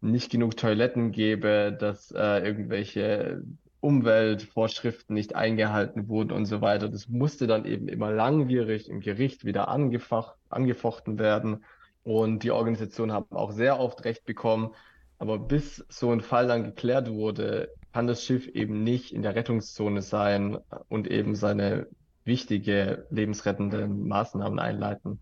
nicht 0.00 0.30
genug 0.30 0.56
Toiletten 0.56 1.12
gäbe, 1.12 1.76
dass 1.78 2.10
äh, 2.10 2.44
irgendwelche 2.44 3.42
Umweltvorschriften 3.80 5.14
nicht 5.14 5.34
eingehalten 5.34 6.08
wurden 6.08 6.32
und 6.32 6.46
so 6.46 6.60
weiter. 6.60 6.88
Das 6.88 7.08
musste 7.08 7.46
dann 7.46 7.64
eben 7.64 7.88
immer 7.88 8.10
langwierig 8.12 8.88
im 8.88 9.00
Gericht 9.00 9.44
wieder 9.44 9.68
angefochten 9.68 11.18
werden. 11.18 11.64
Und 12.02 12.42
die 12.42 12.50
Organisationen 12.50 13.12
haben 13.12 13.36
auch 13.36 13.52
sehr 13.52 13.78
oft 13.78 14.04
Recht 14.04 14.24
bekommen. 14.24 14.74
Aber 15.18 15.38
bis 15.38 15.84
so 15.88 16.10
ein 16.10 16.20
Fall 16.20 16.46
dann 16.46 16.64
geklärt 16.64 17.10
wurde, 17.10 17.68
kann 17.92 18.06
das 18.06 18.24
Schiff 18.24 18.46
eben 18.48 18.82
nicht 18.84 19.12
in 19.12 19.22
der 19.22 19.34
Rettungszone 19.34 20.02
sein 20.02 20.58
und 20.88 21.08
eben 21.10 21.34
seine 21.34 21.88
wichtige 22.24 23.06
lebensrettende 23.10 23.86
Maßnahmen 23.88 24.58
einleiten. 24.58 25.20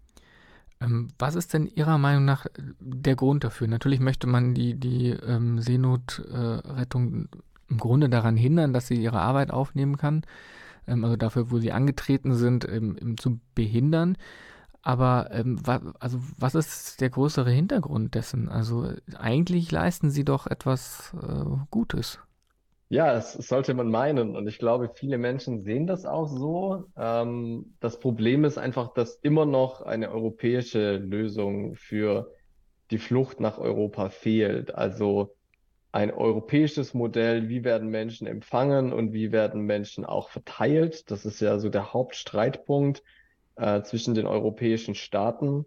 Ähm, 0.81 1.09
was 1.19 1.35
ist 1.35 1.55
denn 1.55 1.67
Ihrer 1.67 1.99
Meinung 1.99 2.25
nach 2.25 2.47
der 2.79 3.17
Grund 3.17 3.43
dafür? 3.43 3.67
Natürlich 3.67 4.01
möchte 4.01 4.27
man 4.27 4.55
die, 4.55 4.75
die 4.79 5.11
ähm, 5.11 5.61
Seenotrettung 5.61 7.29
im 7.69 7.79
Grunde 7.79 8.09
daran 8.09 8.37
hindern, 8.37 8.73
dass 8.73 8.87
sie 8.87 8.97
ihre 8.97 9.21
Arbeit 9.21 9.51
aufnehmen 9.51 9.97
kann, 9.97 10.23
ähm, 10.87 11.05
also 11.05 11.17
dafür, 11.17 11.51
wo 11.51 11.59
sie 11.59 11.73
angetreten 11.73 12.35
sind, 12.35 12.69
ähm, 12.69 13.17
zu 13.19 13.41
behindern. 13.55 14.17
Aber 14.83 15.31
ähm, 15.33 15.61
also 15.99 16.19
was 16.39 16.55
ist 16.55 17.01
der 17.01 17.11
größere 17.11 17.51
Hintergrund 17.51 18.15
dessen? 18.15 18.49
Also 18.49 18.91
eigentlich 19.17 19.71
leisten 19.71 20.11
sie 20.11 20.25
doch 20.25 20.47
etwas 20.47 21.15
äh, 21.23 21.45
Gutes. 21.71 22.21
Ja, 22.91 23.13
das 23.13 23.35
sollte 23.35 23.75
man 23.75 23.91
meinen. 23.91 24.35
Und 24.35 24.47
ich 24.47 24.59
glaube, 24.59 24.91
viele 24.95 25.19
Menschen 25.19 25.63
sehen 25.63 25.87
das 25.87 26.07
auch 26.07 26.27
so. 26.27 26.85
Ähm, 26.97 27.75
das 27.81 28.01
Problem 28.01 28.45
ist 28.45 28.57
einfach, 28.57 28.95
dass 28.95 29.17
immer 29.17 29.45
noch 29.45 29.83
eine 29.83 30.11
europäische 30.11 30.97
Lösung 30.97 31.75
für 31.75 32.33
die 32.91 32.99
Flucht 32.99 33.41
nach 33.41 33.59
Europa 33.59 34.09
fehlt. 34.09 34.75
Also 34.75 35.37
ein 35.99 36.13
europäisches 36.13 36.95
Modell, 36.95 37.49
wie 37.49 37.65
werden 37.65 37.89
Menschen 37.89 38.29
empfangen 38.29 38.93
und 38.93 39.13
wie 39.13 39.33
werden 39.33 39.63
Menschen 39.63 40.05
auch 40.05 40.29
verteilt. 40.29 41.11
Das 41.11 41.27
ist 41.27 41.41
ja 41.41 41.59
so 41.59 41.71
der 41.71 41.93
Hauptstreitpunkt 41.93 43.03
äh, 43.57 43.83
zwischen 43.83 44.15
den 44.15 44.29
europäischen 44.29 44.95
Staaten. 44.95 45.65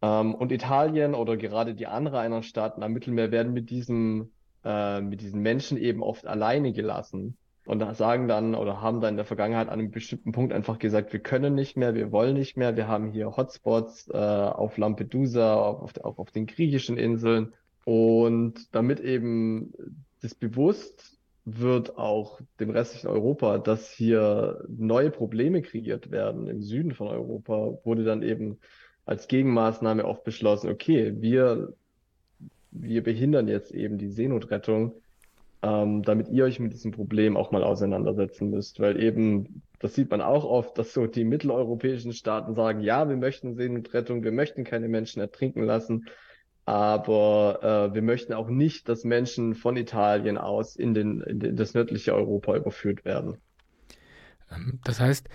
Ähm, 0.00 0.34
und 0.34 0.52
Italien 0.52 1.14
oder 1.14 1.36
gerade 1.36 1.74
die 1.74 1.86
Anrainerstaaten 1.86 2.82
am 2.82 2.94
Mittelmeer 2.94 3.30
werden 3.30 3.52
mit 3.52 3.68
diesem 3.68 4.32
äh, 4.64 5.02
mit 5.02 5.20
diesen 5.20 5.42
Menschen 5.42 5.76
eben 5.76 6.02
oft 6.02 6.26
alleine 6.26 6.72
gelassen 6.72 7.36
und 7.66 7.84
sagen 7.94 8.28
dann 8.28 8.54
oder 8.54 8.80
haben 8.80 9.02
dann 9.02 9.10
in 9.10 9.16
der 9.18 9.26
Vergangenheit 9.26 9.68
an 9.68 9.80
einem 9.80 9.90
bestimmten 9.90 10.32
Punkt 10.32 10.54
einfach 10.54 10.78
gesagt, 10.78 11.12
wir 11.12 11.20
können 11.20 11.54
nicht 11.54 11.76
mehr, 11.76 11.94
wir 11.94 12.10
wollen 12.10 12.34
nicht 12.34 12.56
mehr, 12.56 12.74
wir 12.74 12.88
haben 12.88 13.12
hier 13.12 13.36
Hotspots 13.36 14.08
äh, 14.08 14.16
auf 14.16 14.78
Lampedusa, 14.78 15.56
auf, 15.56 15.92
auch 16.02 16.16
auf 16.16 16.30
den 16.30 16.46
griechischen 16.46 16.96
Inseln 16.96 17.52
und 17.84 18.74
damit 18.74 19.00
eben 19.00 19.72
das 20.20 20.34
bewusst 20.34 21.18
wird 21.44 21.98
auch 21.98 22.40
dem 22.60 22.70
restlichen 22.70 23.08
Europa, 23.08 23.58
dass 23.58 23.90
hier 23.90 24.64
neue 24.68 25.10
Probleme 25.10 25.62
kreiert 25.62 26.10
werden 26.10 26.46
im 26.46 26.62
Süden 26.62 26.94
von 26.94 27.08
Europa, 27.08 27.78
wurde 27.84 28.04
dann 28.04 28.22
eben 28.22 28.58
als 29.04 29.26
Gegenmaßnahme 29.26 30.04
oft 30.04 30.22
beschlossen, 30.22 30.70
okay, 30.70 31.20
wir 31.20 31.74
wir 32.72 33.02
behindern 33.02 33.48
jetzt 33.48 33.72
eben 33.72 33.98
die 33.98 34.08
Seenotrettung, 34.08 34.94
ähm, 35.62 36.02
damit 36.02 36.28
ihr 36.28 36.44
euch 36.44 36.58
mit 36.58 36.72
diesem 36.72 36.90
Problem 36.90 37.36
auch 37.36 37.52
mal 37.52 37.62
auseinandersetzen 37.62 38.50
müsst. 38.50 38.80
Weil 38.80 39.00
eben, 39.00 39.62
das 39.78 39.94
sieht 39.94 40.10
man 40.10 40.20
auch 40.20 40.44
oft, 40.44 40.76
dass 40.78 40.92
so 40.92 41.06
die 41.06 41.24
mitteleuropäischen 41.24 42.12
Staaten 42.12 42.54
sagen, 42.54 42.80
ja, 42.80 43.08
wir 43.08 43.16
möchten 43.16 43.54
Seenotrettung, 43.54 44.24
wir 44.24 44.32
möchten 44.32 44.64
keine 44.64 44.88
Menschen 44.88 45.20
ertrinken 45.20 45.62
lassen, 45.62 46.06
aber 46.64 47.90
äh, 47.90 47.94
wir 47.94 48.02
möchten 48.02 48.32
auch 48.32 48.48
nicht, 48.48 48.88
dass 48.88 49.04
Menschen 49.04 49.54
von 49.54 49.76
Italien 49.76 50.38
aus 50.38 50.76
in, 50.76 50.94
den, 50.94 51.20
in 51.22 51.56
das 51.56 51.74
nördliche 51.74 52.14
Europa 52.14 52.56
überführt 52.56 53.04
werden. 53.04 53.36
Ähm, 54.50 54.78
das 54.84 55.00
heißt, 55.00 55.28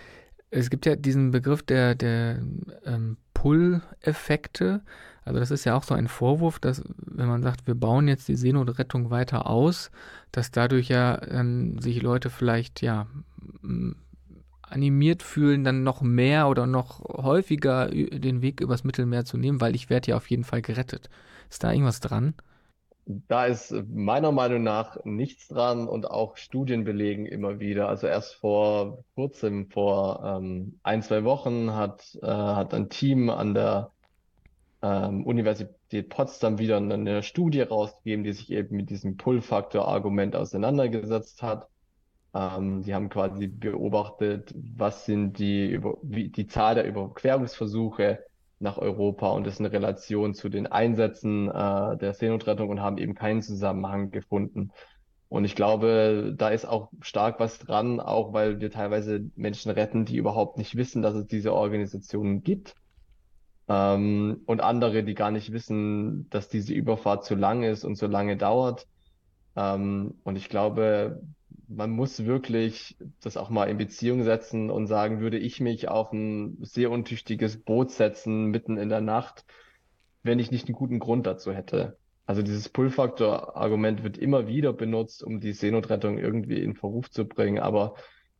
es 0.50 0.70
gibt 0.70 0.86
ja 0.86 0.96
diesen 0.96 1.32
Begriff 1.32 1.64
der, 1.64 1.96
der 1.96 2.42
ähm, 2.86 3.18
Pull-Effekte. 3.34 4.82
Also 5.26 5.40
das 5.40 5.52
ist 5.52 5.66
ja 5.66 5.76
auch 5.76 5.84
so 5.84 5.94
ein 5.94 6.08
Vorwurf, 6.08 6.60
dass 6.60 6.84
wenn 6.96 7.28
man 7.28 7.44
sagt, 7.44 7.68
wir 7.68 7.76
bauen 7.76 8.08
jetzt 8.08 8.30
die 8.30 8.38
Seenotrettung 8.38 9.10
weiter 9.10 9.48
aus, 9.48 9.92
dass 10.32 10.52
dadurch 10.52 10.88
ja 10.88 11.22
ähm, 11.28 11.78
sich 11.80 12.02
Leute 12.02 12.30
vielleicht 12.30 12.82
ja 12.82 13.08
animiert 14.70 15.24
fühlen, 15.24 15.64
dann 15.64 15.84
noch 15.84 16.02
mehr 16.02 16.48
oder 16.50 16.68
noch 16.68 17.00
häufiger 17.02 17.90
den 17.90 18.42
Weg 18.42 18.62
übers 18.62 18.84
Mittelmeer 18.84 19.26
zu 19.26 19.38
nehmen, 19.38 19.62
weil 19.62 19.76
ich 19.76 19.90
werde 19.90 20.12
ja 20.12 20.18
auf 20.18 20.30
jeden 20.30 20.44
Fall 20.44 20.62
gerettet. 20.62 21.10
Ist 21.50 21.64
da 21.64 21.72
irgendwas 21.72 22.00
dran? 22.00 22.34
Da 23.06 23.46
ist 23.46 23.74
meiner 23.90 24.34
Meinung 24.34 24.64
nach 24.64 24.98
nichts 25.06 25.48
dran 25.48 25.88
und 25.88 26.12
auch 26.12 26.36
Studien 26.36 26.84
belegen 26.84 27.26
immer 27.26 27.60
wieder. 27.62 27.88
Also 27.88 28.08
erst 28.08 28.36
vor 28.36 29.06
kurzem, 29.16 29.70
vor 29.70 30.22
ähm, 30.26 30.80
ein, 30.84 31.02
zwei 31.02 31.24
Wochen, 31.24 31.74
hat, 31.74 32.18
äh, 32.22 32.28
hat 32.28 32.74
ein 32.74 32.90
Team 32.90 33.30
an 33.30 33.54
der 33.54 33.92
ähm, 34.82 35.26
Universität 35.26 36.10
Potsdam 36.10 36.60
wieder 36.60 36.78
eine 36.78 37.24
Studie 37.24 37.62
rausgegeben, 37.62 38.26
die 38.26 38.34
sich 38.34 38.52
eben 38.52 38.76
mit 38.76 38.90
diesem 38.90 39.16
Pull-Faktor-Argument 39.16 40.36
auseinandergesetzt 40.36 41.42
hat. 41.42 41.70
Ähm, 42.34 42.84
die 42.84 42.94
haben 42.94 43.10
quasi 43.10 43.48
beobachtet, 43.48 44.54
was 44.56 45.06
sind 45.06 45.40
die, 45.40 45.80
wie, 46.04 46.30
die 46.30 46.48
Zahl 46.48 46.76
der 46.76 46.88
Überquerungsversuche 46.88 48.20
nach 48.60 48.78
Europa 48.78 49.30
und 49.32 49.46
das 49.46 49.60
in 49.60 49.66
Relation 49.66 50.34
zu 50.34 50.50
den 50.50 50.68
Einsätzen 50.68 51.50
äh, 51.50 51.98
der 51.98 52.14
Seenotrettung 52.14 52.70
und 52.70 52.82
haben 52.82 52.98
eben 52.98 53.14
keinen 53.14 53.42
Zusammenhang 53.42 54.12
gefunden. 54.12 54.72
Und 55.30 55.46
ich 55.46 55.56
glaube, 55.56 56.34
da 56.38 56.50
ist 56.50 56.66
auch 56.66 56.90
stark 57.02 57.40
was 57.40 57.60
dran, 57.60 58.00
auch 58.00 58.34
weil 58.34 58.62
wir 58.62 58.72
teilweise 58.72 59.30
Menschen 59.36 59.72
retten, 59.72 60.06
die 60.06 60.16
überhaupt 60.18 60.58
nicht 60.58 60.76
wissen, 60.78 61.02
dass 61.02 61.16
es 61.16 61.28
diese 61.28 61.54
Organisationen 61.54 62.44
gibt. 62.44 62.76
Ähm, 63.68 64.42
und 64.46 64.62
andere, 64.62 65.04
die 65.04 65.14
gar 65.14 65.32
nicht 65.32 65.52
wissen, 65.52 66.30
dass 66.30 66.48
diese 66.48 66.74
Überfahrt 66.74 67.26
zu 67.26 67.36
lang 67.36 67.64
ist 67.64 67.84
und 67.84 67.96
so 67.96 68.08
lange 68.08 68.38
dauert. 68.38 68.88
Ähm, 69.56 70.16
und 70.24 70.38
ich 70.38 70.48
glaube, 70.48 71.22
man 71.68 71.92
muss 71.92 72.26
wirklich 72.26 72.98
das 73.22 73.38
auch 73.38 73.50
mal 73.50 73.66
in 73.66 73.78
Beziehung 73.78 74.24
setzen 74.24 74.70
und 74.70 74.88
sagen, 74.88 75.20
würde 75.20 75.38
ich 75.38 75.60
mich 75.60 75.90
auf 75.90 76.12
ein 76.14 76.58
sehr 76.62 76.92
untüchtiges 76.92 77.62
Boot 77.62 77.92
setzen 77.92 78.46
mitten 78.46 78.78
in 78.78 78.90
der 78.90 79.02
Nacht, 79.02 79.46
wenn 80.24 80.40
ich 80.40 80.52
nicht 80.52 80.68
einen 80.68 80.76
guten 80.76 81.00
Grund 81.00 81.28
dazu 81.28 81.52
hätte. 81.52 81.98
Also 82.26 82.42
dieses 82.42 82.70
Pull-Faktor-Argument 82.70 84.04
wird 84.04 84.18
immer 84.18 84.48
wieder 84.48 84.74
benutzt, 84.74 85.24
um 85.24 85.40
die 85.40 85.54
Seenotrettung 85.54 86.18
irgendwie 86.18 86.62
in 86.62 86.76
Verruf 86.76 87.10
zu 87.10 87.26
bringen, 87.26 87.60
aber 87.60 87.96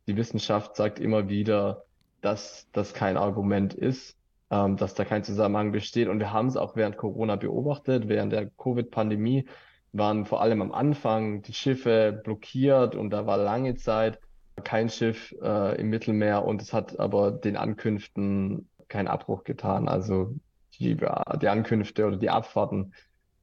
die 0.06 0.16
Wissenschaft 0.16 0.76
sagt 0.76 0.98
immer 0.98 1.28
wieder, 1.28 1.84
dass 2.20 2.68
das 2.72 2.94
kein 2.94 3.16
Argument 3.16 3.74
ist, 3.74 4.16
ähm, 4.50 4.76
dass 4.76 4.94
da 4.94 5.04
kein 5.04 5.24
Zusammenhang 5.24 5.72
besteht. 5.72 6.08
Und 6.08 6.18
wir 6.18 6.32
haben 6.32 6.48
es 6.48 6.56
auch 6.56 6.76
während 6.76 6.96
Corona 6.96 7.36
beobachtet, 7.36 8.08
während 8.08 8.32
der 8.32 8.50
Covid-Pandemie 8.50 9.46
waren 9.92 10.26
vor 10.26 10.42
allem 10.42 10.62
am 10.62 10.72
Anfang 10.72 11.42
die 11.42 11.54
Schiffe 11.54 12.20
blockiert 12.24 12.94
und 12.94 13.10
da 13.10 13.26
war 13.26 13.38
lange 13.38 13.74
Zeit 13.76 14.20
kein 14.64 14.88
Schiff 14.88 15.34
äh, 15.42 15.80
im 15.80 15.88
Mittelmeer 15.88 16.44
und 16.44 16.62
es 16.62 16.72
hat 16.72 16.98
aber 16.98 17.30
den 17.30 17.56
Ankünften 17.56 18.68
keinen 18.88 19.08
Abbruch 19.08 19.44
getan. 19.44 19.88
Also 19.88 20.34
die, 20.78 20.96
die 20.96 21.48
Ankünfte 21.48 22.06
oder 22.06 22.16
die 22.16 22.30
Abfahrten 22.30 22.92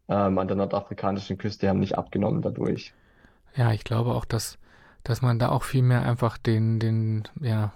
ähm, 0.07 0.37
an 0.37 0.47
der 0.47 0.57
nordafrikanischen 0.57 1.37
Küste 1.37 1.69
haben 1.69 1.79
nicht 1.79 1.97
abgenommen 1.97 2.41
dadurch. 2.41 2.93
Ja, 3.55 3.71
ich 3.71 3.83
glaube 3.83 4.13
auch, 4.13 4.25
dass, 4.25 4.57
dass 5.03 5.21
man 5.21 5.39
da 5.39 5.49
auch 5.49 5.63
viel 5.63 5.83
mehr 5.83 6.03
einfach 6.03 6.37
den, 6.37 6.79
den, 6.79 7.23
ja, 7.41 7.73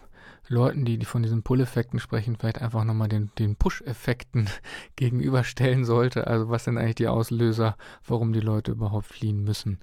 Leuten, 0.50 0.84
die, 0.84 0.98
die 0.98 1.06
von 1.06 1.24
diesen 1.24 1.44
Pull-Effekten 1.44 2.00
sprechen, 2.00 2.36
vielleicht 2.36 2.62
einfach 2.62 2.84
nochmal 2.84 3.08
den, 3.08 3.32
den 3.38 3.56
Push-Effekten 3.56 4.50
gegenüberstellen 4.96 5.86
sollte. 5.86 6.28
Also 6.28 6.50
was 6.50 6.66
sind 6.66 6.78
eigentlich 6.78 6.96
die 6.96 7.08
Auslöser, 7.08 7.78
warum 8.06 8.34
die 8.34 8.40
Leute 8.40 8.72
überhaupt 8.72 9.06
fliehen 9.06 9.44
müssen. 9.44 9.80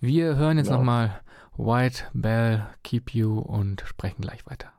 Wir 0.00 0.36
hören 0.36 0.58
jetzt 0.58 0.66
genau. 0.66 0.78
nochmal 0.78 1.20
White 1.56 2.04
Bell, 2.12 2.66
Keep 2.82 3.14
You 3.14 3.38
und 3.38 3.82
sprechen 3.86 4.22
gleich 4.22 4.46
weiter. 4.46 4.72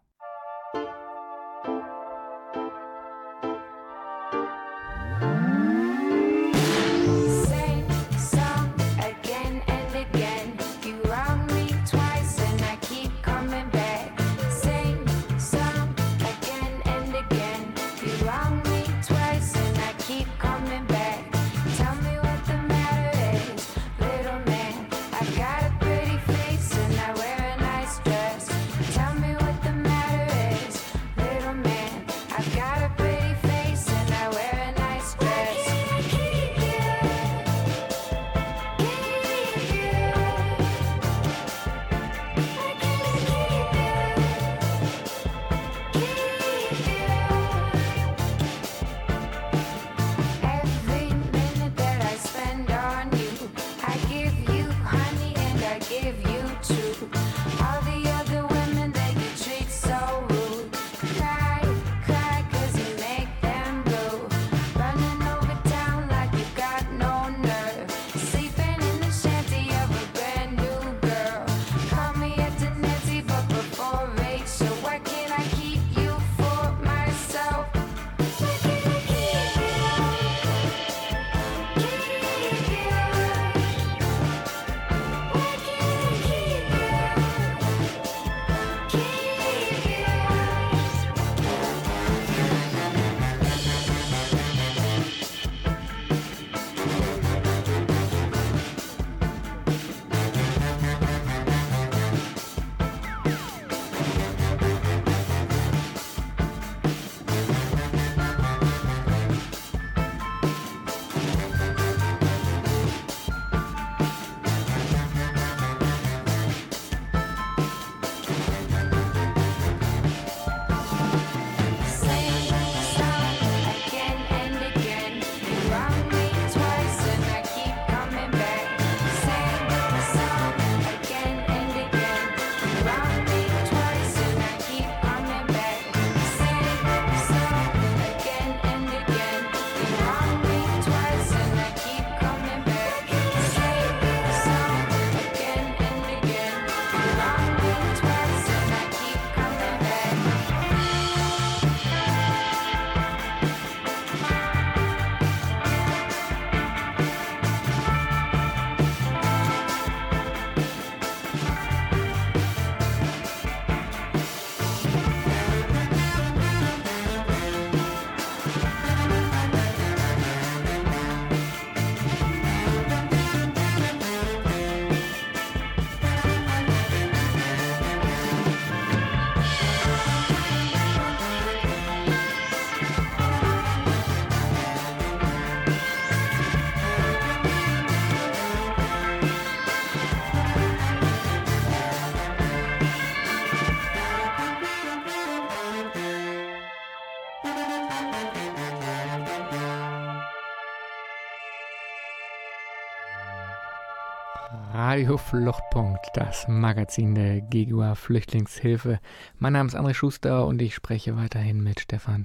Radio 205.04 205.18
Fluchtpunkt, 205.18 206.12
das 206.14 206.47
Magazin 206.47 207.14
der 207.14 207.41
GEGUA 207.41 207.93
Flüchtlingshilfe. 207.95 209.01
Mein 209.38 209.51
Name 209.51 209.68
ist 209.68 209.76
André 209.76 209.93
Schuster 209.93 210.47
und 210.47 210.62
ich 210.62 210.74
spreche 210.74 211.18
weiterhin 211.18 211.62
mit 211.62 211.82
Stefan 211.82 212.24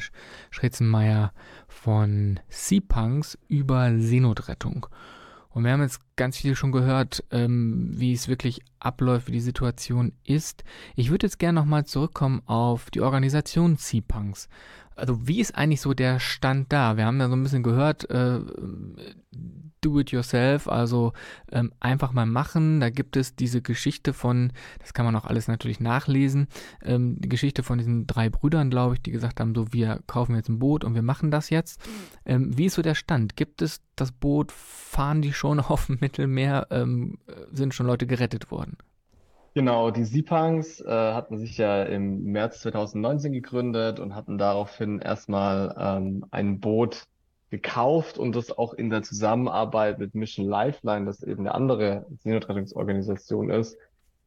Schritzenmeier 0.52 1.32
von 1.66 2.38
Sea-Punks 2.48 3.36
über 3.48 3.98
Seenotrettung. 3.98 4.86
Und 5.48 5.64
wir 5.64 5.72
haben 5.72 5.82
jetzt 5.82 6.00
ganz 6.18 6.36
viel 6.36 6.54
schon 6.54 6.72
gehört, 6.72 7.24
ähm, 7.30 7.92
wie 7.94 8.12
es 8.12 8.28
wirklich 8.28 8.60
abläuft, 8.78 9.28
wie 9.28 9.32
die 9.32 9.40
Situation 9.40 10.12
ist. 10.24 10.64
Ich 10.94 11.10
würde 11.10 11.26
jetzt 11.26 11.38
gerne 11.38 11.58
nochmal 11.58 11.86
zurückkommen 11.86 12.42
auf 12.44 12.90
die 12.90 13.00
Organisation 13.00 13.76
Sea-Punks 13.76 14.48
also 14.98 15.26
wie 15.26 15.40
ist 15.40 15.54
eigentlich 15.54 15.80
so 15.80 15.94
der 15.94 16.18
Stand 16.18 16.72
da? 16.72 16.96
Wir 16.96 17.06
haben 17.06 17.20
ja 17.20 17.28
so 17.28 17.36
ein 17.36 17.42
bisschen 17.42 17.62
gehört, 17.62 18.10
äh, 18.10 18.40
do 19.80 20.00
it 20.00 20.10
yourself, 20.10 20.66
also 20.66 21.12
ähm, 21.52 21.72
einfach 21.78 22.12
mal 22.12 22.26
machen. 22.26 22.80
Da 22.80 22.90
gibt 22.90 23.16
es 23.16 23.36
diese 23.36 23.62
Geschichte 23.62 24.12
von, 24.12 24.52
das 24.80 24.92
kann 24.92 25.04
man 25.04 25.14
auch 25.14 25.24
alles 25.24 25.46
natürlich 25.46 25.78
nachlesen, 25.78 26.48
ähm, 26.82 27.20
die 27.20 27.28
Geschichte 27.28 27.62
von 27.62 27.78
diesen 27.78 28.06
drei 28.06 28.28
Brüdern, 28.28 28.70
glaube 28.70 28.94
ich, 28.94 29.02
die 29.02 29.12
gesagt 29.12 29.38
haben, 29.38 29.54
so 29.54 29.72
wir 29.72 30.00
kaufen 30.06 30.34
jetzt 30.34 30.48
ein 30.48 30.58
Boot 30.58 30.82
und 30.82 30.94
wir 30.94 31.02
machen 31.02 31.30
das 31.30 31.50
jetzt. 31.50 31.80
Ähm, 32.24 32.56
wie 32.58 32.66
ist 32.66 32.74
so 32.74 32.82
der 32.82 32.96
Stand? 32.96 33.36
Gibt 33.36 33.62
es 33.62 33.80
das 33.94 34.10
Boot? 34.10 34.50
Fahren 34.52 35.22
die 35.22 35.32
schon 35.32 35.60
auf 35.60 35.86
dem 35.86 35.98
Mittelmeer? 36.08 36.66
Ähm, 36.70 37.18
sind 37.52 37.74
schon 37.74 37.86
Leute 37.86 38.06
gerettet 38.06 38.50
worden? 38.50 38.78
Genau, 39.54 39.90
die 39.90 40.04
Sipangs 40.04 40.80
äh, 40.80 40.86
hatten 40.86 41.36
sich 41.38 41.58
ja 41.58 41.82
im 41.82 42.24
März 42.24 42.60
2019 42.60 43.32
gegründet 43.32 44.00
und 44.00 44.14
hatten 44.14 44.38
daraufhin 44.38 45.00
erstmal 45.00 45.74
ähm, 45.78 46.24
ein 46.30 46.60
Boot 46.60 47.04
gekauft 47.50 48.18
und 48.18 48.36
das 48.36 48.56
auch 48.56 48.72
in 48.74 48.88
der 48.88 49.02
Zusammenarbeit 49.02 49.98
mit 49.98 50.14
Mission 50.14 50.46
Lifeline, 50.46 51.06
das 51.06 51.22
eben 51.22 51.40
eine 51.40 51.54
andere 51.54 52.06
Seenotrettungsorganisation 52.22 53.50
ist, 53.50 53.76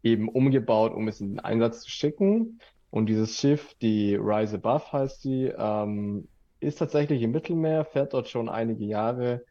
eben 0.03 0.27
umgebaut, 0.27 0.93
um 0.93 1.07
es 1.07 1.21
in 1.21 1.29
den 1.29 1.39
Einsatz 1.39 1.81
zu 1.81 1.89
schicken. 1.89 2.59
Und 2.89 3.07
dieses 3.07 3.37
Schiff, 3.37 3.73
die 3.81 4.15
Rise 4.15 4.57
Above 4.57 4.91
heißt 4.91 5.21
sie, 5.21 5.51
ähm, 5.57 6.27
ist 6.59 6.79
tatsächlich 6.79 7.21
im 7.21 7.31
Mittelmeer, 7.31 7.85
fährt 7.85 8.13
dort 8.13 8.27
schon 8.27 8.49
einige 8.49 8.85
Jahre 8.85 9.45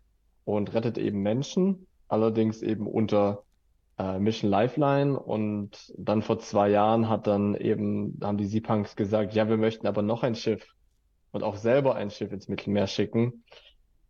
und 0.44 0.74
rettet 0.74 0.98
eben 0.98 1.22
Menschen, 1.22 1.86
allerdings 2.11 2.62
eben 2.62 2.86
unter 2.86 3.42
äh, 3.98 4.18
Mission 4.18 4.50
Lifeline 4.50 5.18
und 5.18 5.92
dann 5.98 6.22
vor 6.22 6.38
zwei 6.38 6.70
Jahren 6.70 7.08
hat 7.08 7.26
dann 7.26 7.54
eben, 7.54 8.18
haben 8.22 8.38
die 8.38 8.46
Seapunks 8.46 8.96
gesagt, 8.96 9.34
ja, 9.34 9.48
wir 9.48 9.56
möchten 9.56 9.86
aber 9.86 10.02
noch 10.02 10.22
ein 10.22 10.34
Schiff 10.34 10.74
und 11.32 11.42
auch 11.42 11.56
selber 11.56 11.94
ein 11.94 12.11
Schiff 12.11 12.32
ins 12.32 12.48
Mittelmeer 12.48 12.86
schicken. 12.86 13.44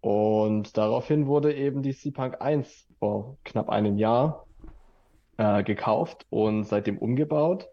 Und 0.01 0.77
daraufhin 0.79 1.27
wurde 1.27 1.55
eben 1.55 1.83
die 1.83 1.93
Seapunk 1.93 2.41
1 2.41 2.89
vor 2.99 3.37
knapp 3.45 3.69
einem 3.69 3.99
Jahr 3.99 4.47
äh, 5.37 5.63
gekauft 5.63 6.27
und 6.31 6.65
seitdem 6.65 6.97
umgebaut. 6.97 7.69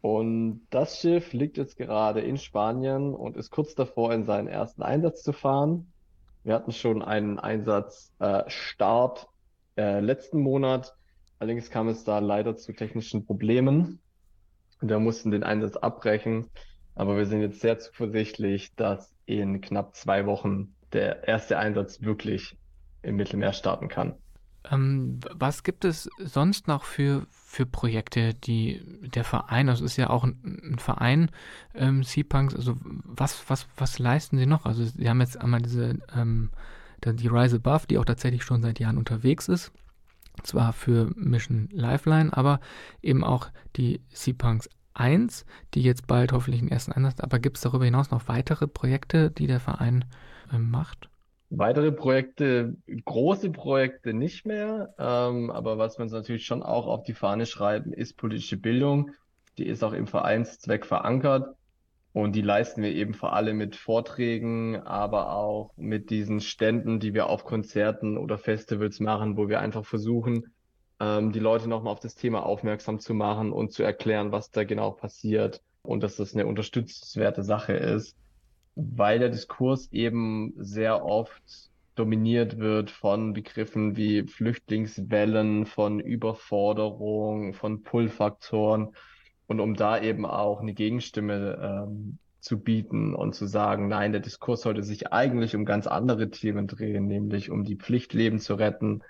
Und 0.00 0.66
das 0.70 1.00
Schiff 1.00 1.32
liegt 1.32 1.56
jetzt 1.56 1.76
gerade 1.76 2.20
in 2.20 2.36
Spanien 2.36 3.14
und 3.14 3.36
ist 3.36 3.50
kurz 3.50 3.74
davor, 3.74 4.12
in 4.12 4.24
seinen 4.24 4.46
ersten 4.46 4.82
Einsatz 4.82 5.22
zu 5.22 5.32
fahren. 5.32 5.92
Wir 6.44 6.54
hatten 6.54 6.72
schon 6.72 7.02
einen 7.02 7.38
Einsatzstart 7.38 9.28
äh, 9.78 10.00
letzten 10.00 10.40
Monat 10.40 10.94
Allerdings 11.38 11.70
kam 11.70 11.88
es 11.88 12.04
da 12.04 12.18
leider 12.18 12.56
zu 12.56 12.72
technischen 12.72 13.24
Problemen. 13.24 14.00
Wir 14.80 14.98
mussten 14.98 15.30
den 15.30 15.44
Einsatz 15.44 15.76
abbrechen. 15.76 16.46
Aber 16.94 17.16
wir 17.16 17.26
sind 17.26 17.40
jetzt 17.40 17.60
sehr 17.60 17.78
zuversichtlich, 17.78 18.74
dass 18.74 19.14
in 19.24 19.60
knapp 19.60 19.94
zwei 19.94 20.26
Wochen 20.26 20.74
der 20.92 21.28
erste 21.28 21.58
Einsatz 21.58 22.02
wirklich 22.02 22.56
im 23.02 23.16
Mittelmeer 23.16 23.52
starten 23.52 23.88
kann. 23.88 24.14
Ähm, 24.68 25.20
was 25.32 25.62
gibt 25.62 25.84
es 25.84 26.10
sonst 26.18 26.66
noch 26.66 26.82
für, 26.82 27.26
für 27.30 27.66
Projekte, 27.66 28.34
die 28.34 28.82
der 29.14 29.22
Verein, 29.22 29.68
das 29.68 29.80
ist 29.80 29.96
ja 29.96 30.10
auch 30.10 30.24
ein, 30.24 30.60
ein 30.72 30.78
Verein, 30.78 31.30
ähm, 31.74 32.02
Seapunks, 32.02 32.56
also 32.56 32.74
was, 32.82 33.48
was, 33.48 33.68
was 33.76 34.00
leisten 34.00 34.36
Sie 34.36 34.46
noch? 34.46 34.66
Also 34.66 34.84
Sie 34.84 35.08
haben 35.08 35.20
jetzt 35.20 35.40
einmal 35.40 35.62
diese, 35.62 36.00
ähm, 36.16 36.50
die 37.04 37.28
Rise 37.28 37.56
Above, 37.56 37.86
die 37.86 37.98
auch 37.98 38.04
tatsächlich 38.04 38.44
schon 38.44 38.62
seit 38.62 38.78
Jahren 38.78 38.98
unterwegs 38.98 39.48
ist 39.48 39.72
zwar 40.42 40.72
für 40.72 41.10
Mission 41.16 41.68
Lifeline, 41.72 42.36
aber 42.36 42.60
eben 43.02 43.24
auch 43.24 43.48
die 43.76 44.00
Seapunks 44.10 44.68
1, 44.94 45.44
die 45.74 45.82
jetzt 45.82 46.06
bald 46.06 46.32
hoffentlich 46.32 46.60
den 46.60 46.70
ersten 46.70 46.92
Einsatz. 46.92 47.20
Aber 47.20 47.38
gibt 47.38 47.56
es 47.56 47.62
darüber 47.62 47.84
hinaus 47.84 48.10
noch 48.10 48.28
weitere 48.28 48.66
Projekte, 48.66 49.30
die 49.30 49.46
der 49.46 49.60
Verein 49.60 50.04
äh, 50.52 50.58
macht? 50.58 51.08
Weitere 51.50 51.92
Projekte, 51.92 52.76
große 53.04 53.50
Projekte 53.50 54.12
nicht 54.12 54.44
mehr, 54.44 54.94
ähm, 54.98 55.50
aber 55.50 55.78
was 55.78 55.98
wir 55.98 56.02
uns 56.02 56.12
natürlich 56.12 56.44
schon 56.44 56.62
auch 56.62 56.86
auf 56.86 57.04
die 57.04 57.14
Fahne 57.14 57.46
schreiben, 57.46 57.92
ist 57.92 58.18
politische 58.18 58.58
Bildung. 58.58 59.12
Die 59.56 59.66
ist 59.66 59.82
auch 59.82 59.94
im 59.94 60.06
Vereinszweck 60.06 60.84
verankert. 60.84 61.56
Und 62.18 62.34
die 62.34 62.42
leisten 62.42 62.82
wir 62.82 62.90
eben 62.90 63.14
vor 63.14 63.32
allem 63.32 63.58
mit 63.58 63.76
Vorträgen, 63.76 64.74
aber 64.82 65.36
auch 65.36 65.70
mit 65.76 66.10
diesen 66.10 66.40
Ständen, 66.40 66.98
die 66.98 67.14
wir 67.14 67.28
auf 67.28 67.44
Konzerten 67.44 68.18
oder 68.18 68.38
Festivals 68.38 68.98
machen, 68.98 69.36
wo 69.36 69.48
wir 69.48 69.60
einfach 69.60 69.84
versuchen, 69.84 70.52
ähm, 70.98 71.30
die 71.30 71.38
Leute 71.38 71.68
nochmal 71.68 71.92
auf 71.92 72.00
das 72.00 72.16
Thema 72.16 72.44
aufmerksam 72.44 72.98
zu 72.98 73.14
machen 73.14 73.52
und 73.52 73.72
zu 73.72 73.84
erklären, 73.84 74.32
was 74.32 74.50
da 74.50 74.64
genau 74.64 74.90
passiert 74.90 75.62
und 75.82 76.02
dass 76.02 76.16
das 76.16 76.34
eine 76.34 76.48
unterstützenswerte 76.48 77.44
Sache 77.44 77.74
ist, 77.74 78.16
weil 78.74 79.20
der 79.20 79.28
Diskurs 79.28 79.86
eben 79.92 80.54
sehr 80.56 81.04
oft 81.04 81.70
dominiert 81.94 82.58
wird 82.58 82.90
von 82.90 83.32
Begriffen 83.32 83.96
wie 83.96 84.26
Flüchtlingswellen, 84.26 85.66
von 85.66 86.00
Überforderung, 86.00 87.54
von 87.54 87.84
Pull-Faktoren. 87.84 88.88
Und 89.48 89.60
um 89.60 89.74
da 89.74 90.00
eben 90.00 90.24
auch 90.24 90.60
eine 90.60 90.74
Gegenstimme 90.74 91.58
ähm, 91.88 92.18
zu 92.38 92.60
bieten 92.60 93.14
und 93.14 93.34
zu 93.34 93.46
sagen, 93.46 93.88
nein, 93.88 94.12
der 94.12 94.20
Diskurs 94.20 94.60
sollte 94.60 94.82
sich 94.82 95.12
eigentlich 95.12 95.56
um 95.56 95.64
ganz 95.64 95.86
andere 95.86 96.30
Themen 96.30 96.66
drehen, 96.66 97.06
nämlich 97.06 97.50
um 97.50 97.64
die 97.64 97.76
Pflicht, 97.76 98.12
Leben 98.12 98.38
zu 98.38 98.54
retten, 98.54 99.02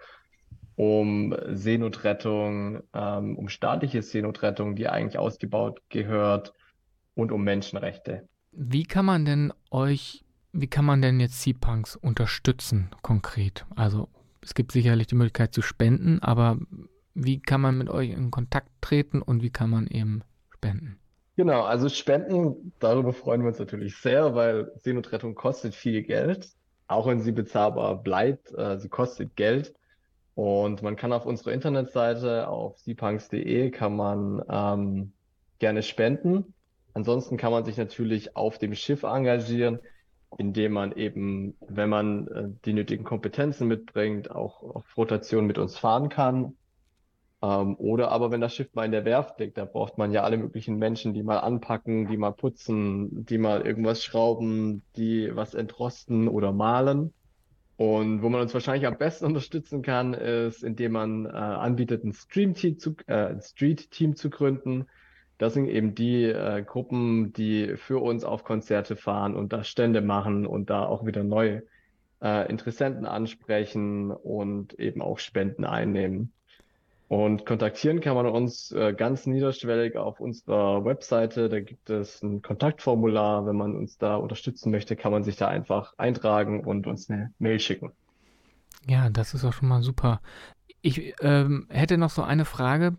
um 0.77 1.35
Seenotrettung, 1.51 2.83
ähm, 2.95 3.37
um 3.37 3.49
staatliche 3.49 4.01
Seenotrettung, 4.01 4.77
die 4.77 4.89
eigentlich 4.89 5.19
ausgebaut 5.19 5.83
gehört 5.89 6.55
und 7.15 7.33
um 7.33 7.43
Menschenrechte. 7.43 8.29
Wie 8.53 8.85
kann 8.85 9.05
man 9.05 9.25
denn 9.25 9.53
euch, 9.71 10.25
wie 10.53 10.69
kann 10.69 10.85
man 10.85 11.03
denn 11.03 11.21
jetzt 11.21 11.43
Seapunks 11.43 11.97
unterstützen 11.97 12.91
konkret? 13.03 13.67
Also 13.75 14.09
es 14.41 14.55
gibt 14.55 14.73
sicherlich 14.73 15.09
die 15.09 15.17
Möglichkeit 15.17 15.53
zu 15.53 15.63
spenden, 15.63 16.21
aber 16.23 16.59
wie 17.15 17.41
kann 17.41 17.61
man 17.61 17.77
mit 17.77 17.91
euch 17.91 18.11
in 18.11 18.31
Kontakt 18.31 18.71
treten 18.81 19.21
und 19.21 19.43
wie 19.43 19.51
kann 19.51 19.71
man 19.71 19.89
eben 19.89 20.23
spenden? 20.59 20.99
Genau, 21.37 21.63
also 21.63 21.89
Spenden, 21.89 22.73
darüber 22.81 23.13
freuen 23.13 23.43
wir 23.43 23.49
uns 23.49 23.61
natürlich 23.61 23.97
sehr, 23.97 24.35
weil 24.35 24.73
Seenotrettung 24.77 25.37
kostet 25.37 25.73
viel 25.75 26.03
Geld, 26.03 26.49
auch 26.89 27.07
wenn 27.07 27.21
sie 27.21 27.31
bezahlbar 27.31 28.03
bleibt. 28.03 28.53
Äh, 28.59 28.79
sie 28.79 28.89
kostet 28.89 29.37
Geld. 29.37 29.73
Und 30.35 30.83
man 30.83 30.97
kann 30.97 31.13
auf 31.13 31.27
unserer 31.27 31.53
Internetseite 31.53 32.49
auf 32.49 32.79
sipunks.de 32.79 33.71
kann 33.71 33.97
man 33.97 34.43
ähm, 34.51 35.13
gerne 35.61 35.83
spenden. 35.83 36.55
Ansonsten 36.95 37.37
kann 37.37 37.53
man 37.53 37.65
sich 37.65 37.77
natürlich 37.77 38.37
auf 38.37 38.59
dem 38.59 38.75
Schiff 38.75 39.05
engagieren, 39.05 39.79
indem 40.39 40.73
man 40.73 40.93
eben, 40.93 41.57
wenn 41.61 41.89
man 41.89 42.29
äh, 42.29 42.49
die 42.65 42.73
nötigen 42.73 43.05
Kompetenzen 43.05 43.69
mitbringt, 43.69 44.31
auch 44.31 44.63
auf 44.63 44.97
Rotation 44.97 45.47
mit 45.47 45.59
uns 45.59 45.79
fahren 45.79 46.09
kann. 46.09 46.58
Ähm, 47.41 47.77
oder 47.77 48.11
aber 48.11 48.31
wenn 48.31 48.41
das 48.41 48.55
Schiff 48.55 48.75
mal 48.75 48.85
in 48.85 48.93
der 48.93 49.05
Werft 49.05 49.39
liegt, 49.39 49.59
da 49.59 49.65
braucht 49.65 49.97
man 49.99 50.13
ja 50.13 50.23
alle 50.25 50.37
möglichen 50.39 50.77
Menschen, 50.77 51.15
die 51.15 51.23
mal 51.23 51.39
anpacken, 51.39 52.09
die 52.09 52.17
mal 52.17 52.33
putzen, 52.33 53.25
die 53.27 53.39
mal 53.39 53.63
irgendwas 53.63 54.03
schrauben, 54.03 54.83
die 54.97 55.35
was 55.35 55.55
entrosten 55.55 56.29
oder 56.29 56.53
malen. 56.53 57.13
Und 57.77 58.23
wo 58.23 58.29
man 58.29 58.41
uns 58.41 58.53
wahrscheinlich 58.55 58.87
am 58.89 58.99
besten 58.99 59.25
unterstützen 59.27 59.83
kann, 59.83 60.15
ist, 60.15 60.65
indem 60.65 60.93
man 60.93 61.27
äh, 61.27 61.29
anbietet, 61.29 62.05
ein 62.05 62.13
Stream-Team 62.13 62.79
zu, 62.79 62.97
äh, 63.07 63.15
ein 63.15 63.41
Street-Team 63.41 64.17
zu 64.17 64.31
gründen. 64.31 64.87
Das 65.39 65.55
sind 65.55 65.69
eben 65.69 65.95
die 65.95 66.25
äh, 66.25 66.65
Gruppen, 66.65 67.33
die 67.33 67.77
für 67.77 68.03
uns 68.03 68.25
auf 68.25 68.43
Konzerte 68.43 68.97
fahren 68.97 69.37
und 69.37 69.53
da 69.53 69.63
Stände 69.63 70.01
machen 70.01 70.45
und 70.47 70.71
da 70.71 70.85
auch 70.87 71.07
wieder 71.07 71.23
neue 71.23 71.63
äh, 72.21 72.51
Interessenten 72.51 73.07
ansprechen 73.07 74.11
und 74.11 74.75
eben 74.81 75.01
auch 75.01 75.21
Spenden 75.21 75.65
einnehmen. 75.65 76.33
Und 77.09 77.47
kontaktieren 77.47 78.01
kann 78.01 78.15
man 78.15 78.27
uns 78.27 78.71
äh, 78.71 78.93
ganz 78.93 79.25
niederschwellig 79.25 79.97
auf 79.97 80.21
unserer 80.21 80.85
Webseite. 80.85 81.49
Da 81.49 81.61
gibt 81.61 81.89
es 81.89 82.23
ein 82.23 82.43
Kontaktformular. 82.43 83.47
Wenn 83.47 83.57
man 83.57 83.75
uns 83.75 83.97
da 83.97 84.17
unterstützen 84.17 84.71
möchte, 84.71 84.95
kann 84.95 85.13
man 85.13 85.25
sich 85.25 85.37
da 85.37 85.49
einfach 85.49 85.95
eintragen 85.97 86.65
und 86.65 86.87
uns 86.87 87.09
eine 87.09 87.33
Mail 87.39 87.61
schicken. 87.61 87.93
Ja, 88.87 89.09
das 89.09 89.33
ist 89.33 89.45
auch 89.45 89.55
schon 89.55 89.69
mal 89.69 89.83
super. 89.83 90.21
Ich 90.83 91.15
ähm, 91.23 91.67
hätte 91.71 91.97
noch 91.97 92.11
so 92.11 92.23
eine 92.23 92.45
Frage. 92.45 92.97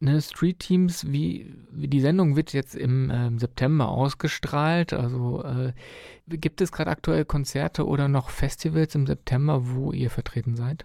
Ne, 0.00 0.20
Street 0.20 0.58
Teams, 0.58 1.12
wie, 1.12 1.54
wie 1.70 1.86
die 1.86 2.00
Sendung 2.00 2.34
wird 2.34 2.52
jetzt 2.52 2.74
im 2.74 3.10
äh, 3.10 3.30
September 3.38 3.88
ausgestrahlt. 3.88 4.92
Also 4.92 5.44
äh, 5.44 5.72
gibt 6.26 6.60
es 6.60 6.72
gerade 6.72 6.90
aktuell 6.90 7.24
Konzerte 7.24 7.86
oder 7.86 8.08
noch 8.08 8.30
Festivals 8.30 8.96
im 8.96 9.06
September, 9.06 9.60
wo 9.68 9.92
ihr 9.92 10.10
vertreten 10.10 10.56
seid? 10.56 10.84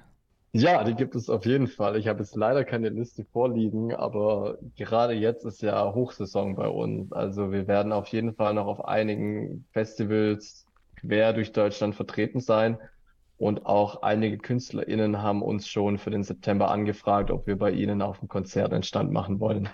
Ja, 0.57 0.83
die 0.83 0.95
gibt 0.95 1.13
es 1.13 1.29
auf 1.29 1.45
jeden 1.45 1.67
Fall. 1.67 1.97
Ich 1.97 2.07
habe 2.07 2.19
jetzt 2.19 2.35
leider 2.35 2.63
keine 2.63 2.89
Liste 2.89 3.23
vorliegen, 3.25 3.93
aber 3.93 4.57
gerade 4.75 5.13
jetzt 5.13 5.45
ist 5.45 5.61
ja 5.61 5.93
Hochsaison 5.93 6.55
bei 6.55 6.67
uns. 6.67 7.13
Also 7.13 7.51
wir 7.51 7.67
werden 7.67 7.91
auf 7.91 8.07
jeden 8.07 8.33
Fall 8.33 8.55
noch 8.55 8.65
auf 8.65 8.83
einigen 8.85 9.65
Festivals 9.71 10.65
quer 10.95 11.33
durch 11.33 11.51
Deutschland 11.51 11.93
vertreten 11.93 12.39
sein. 12.39 12.79
Und 13.37 13.67
auch 13.67 14.01
einige 14.01 14.39
KünstlerInnen 14.39 15.21
haben 15.21 15.43
uns 15.43 15.67
schon 15.67 15.99
für 15.99 16.09
den 16.09 16.23
September 16.23 16.71
angefragt, 16.71 17.29
ob 17.29 17.45
wir 17.45 17.55
bei 17.55 17.69
ihnen 17.69 18.01
auf 18.01 18.17
dem 18.17 18.27
Konzert 18.27 18.73
einen 18.73 18.81
Stand 18.81 19.11
machen 19.11 19.39
wollen. 19.39 19.69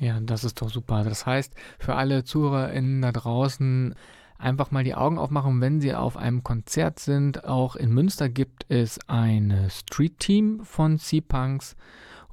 Ja, 0.00 0.18
das 0.20 0.42
ist 0.42 0.60
doch 0.60 0.70
super. 0.70 1.04
Das 1.04 1.24
heißt, 1.24 1.54
für 1.78 1.94
alle 1.94 2.24
ZuhörerInnen 2.24 3.00
da 3.00 3.12
draußen, 3.12 3.94
einfach 4.38 4.70
mal 4.70 4.84
die 4.84 4.94
Augen 4.94 5.18
aufmachen, 5.18 5.60
wenn 5.60 5.80
Sie 5.80 5.94
auf 5.94 6.16
einem 6.16 6.42
Konzert 6.42 6.98
sind. 6.98 7.44
Auch 7.44 7.76
in 7.76 7.92
Münster 7.92 8.28
gibt 8.28 8.66
es 8.68 8.98
ein 9.08 9.68
Street-Team 9.68 10.60
von 10.64 10.98
Sea-Punks 10.98 11.76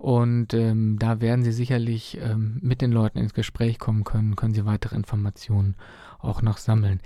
und 0.04 0.54
ähm, 0.54 0.98
da 1.00 1.22
werden 1.22 1.44
Sie 1.44 1.54
sicherlich 1.54 2.20
ähm, 2.22 2.58
mit 2.62 2.82
den 2.82 2.92
Leuten 2.92 3.20
ins 3.20 3.34
Gespräch 3.34 3.80
kommen 3.80 4.04
können, 4.04 4.36
können 4.36 4.54
Sie 4.54 4.66
weitere 4.66 4.96
Informationen 4.96 5.76
auch 6.20 6.42
noch 6.42 6.58
sammeln. 6.58 7.00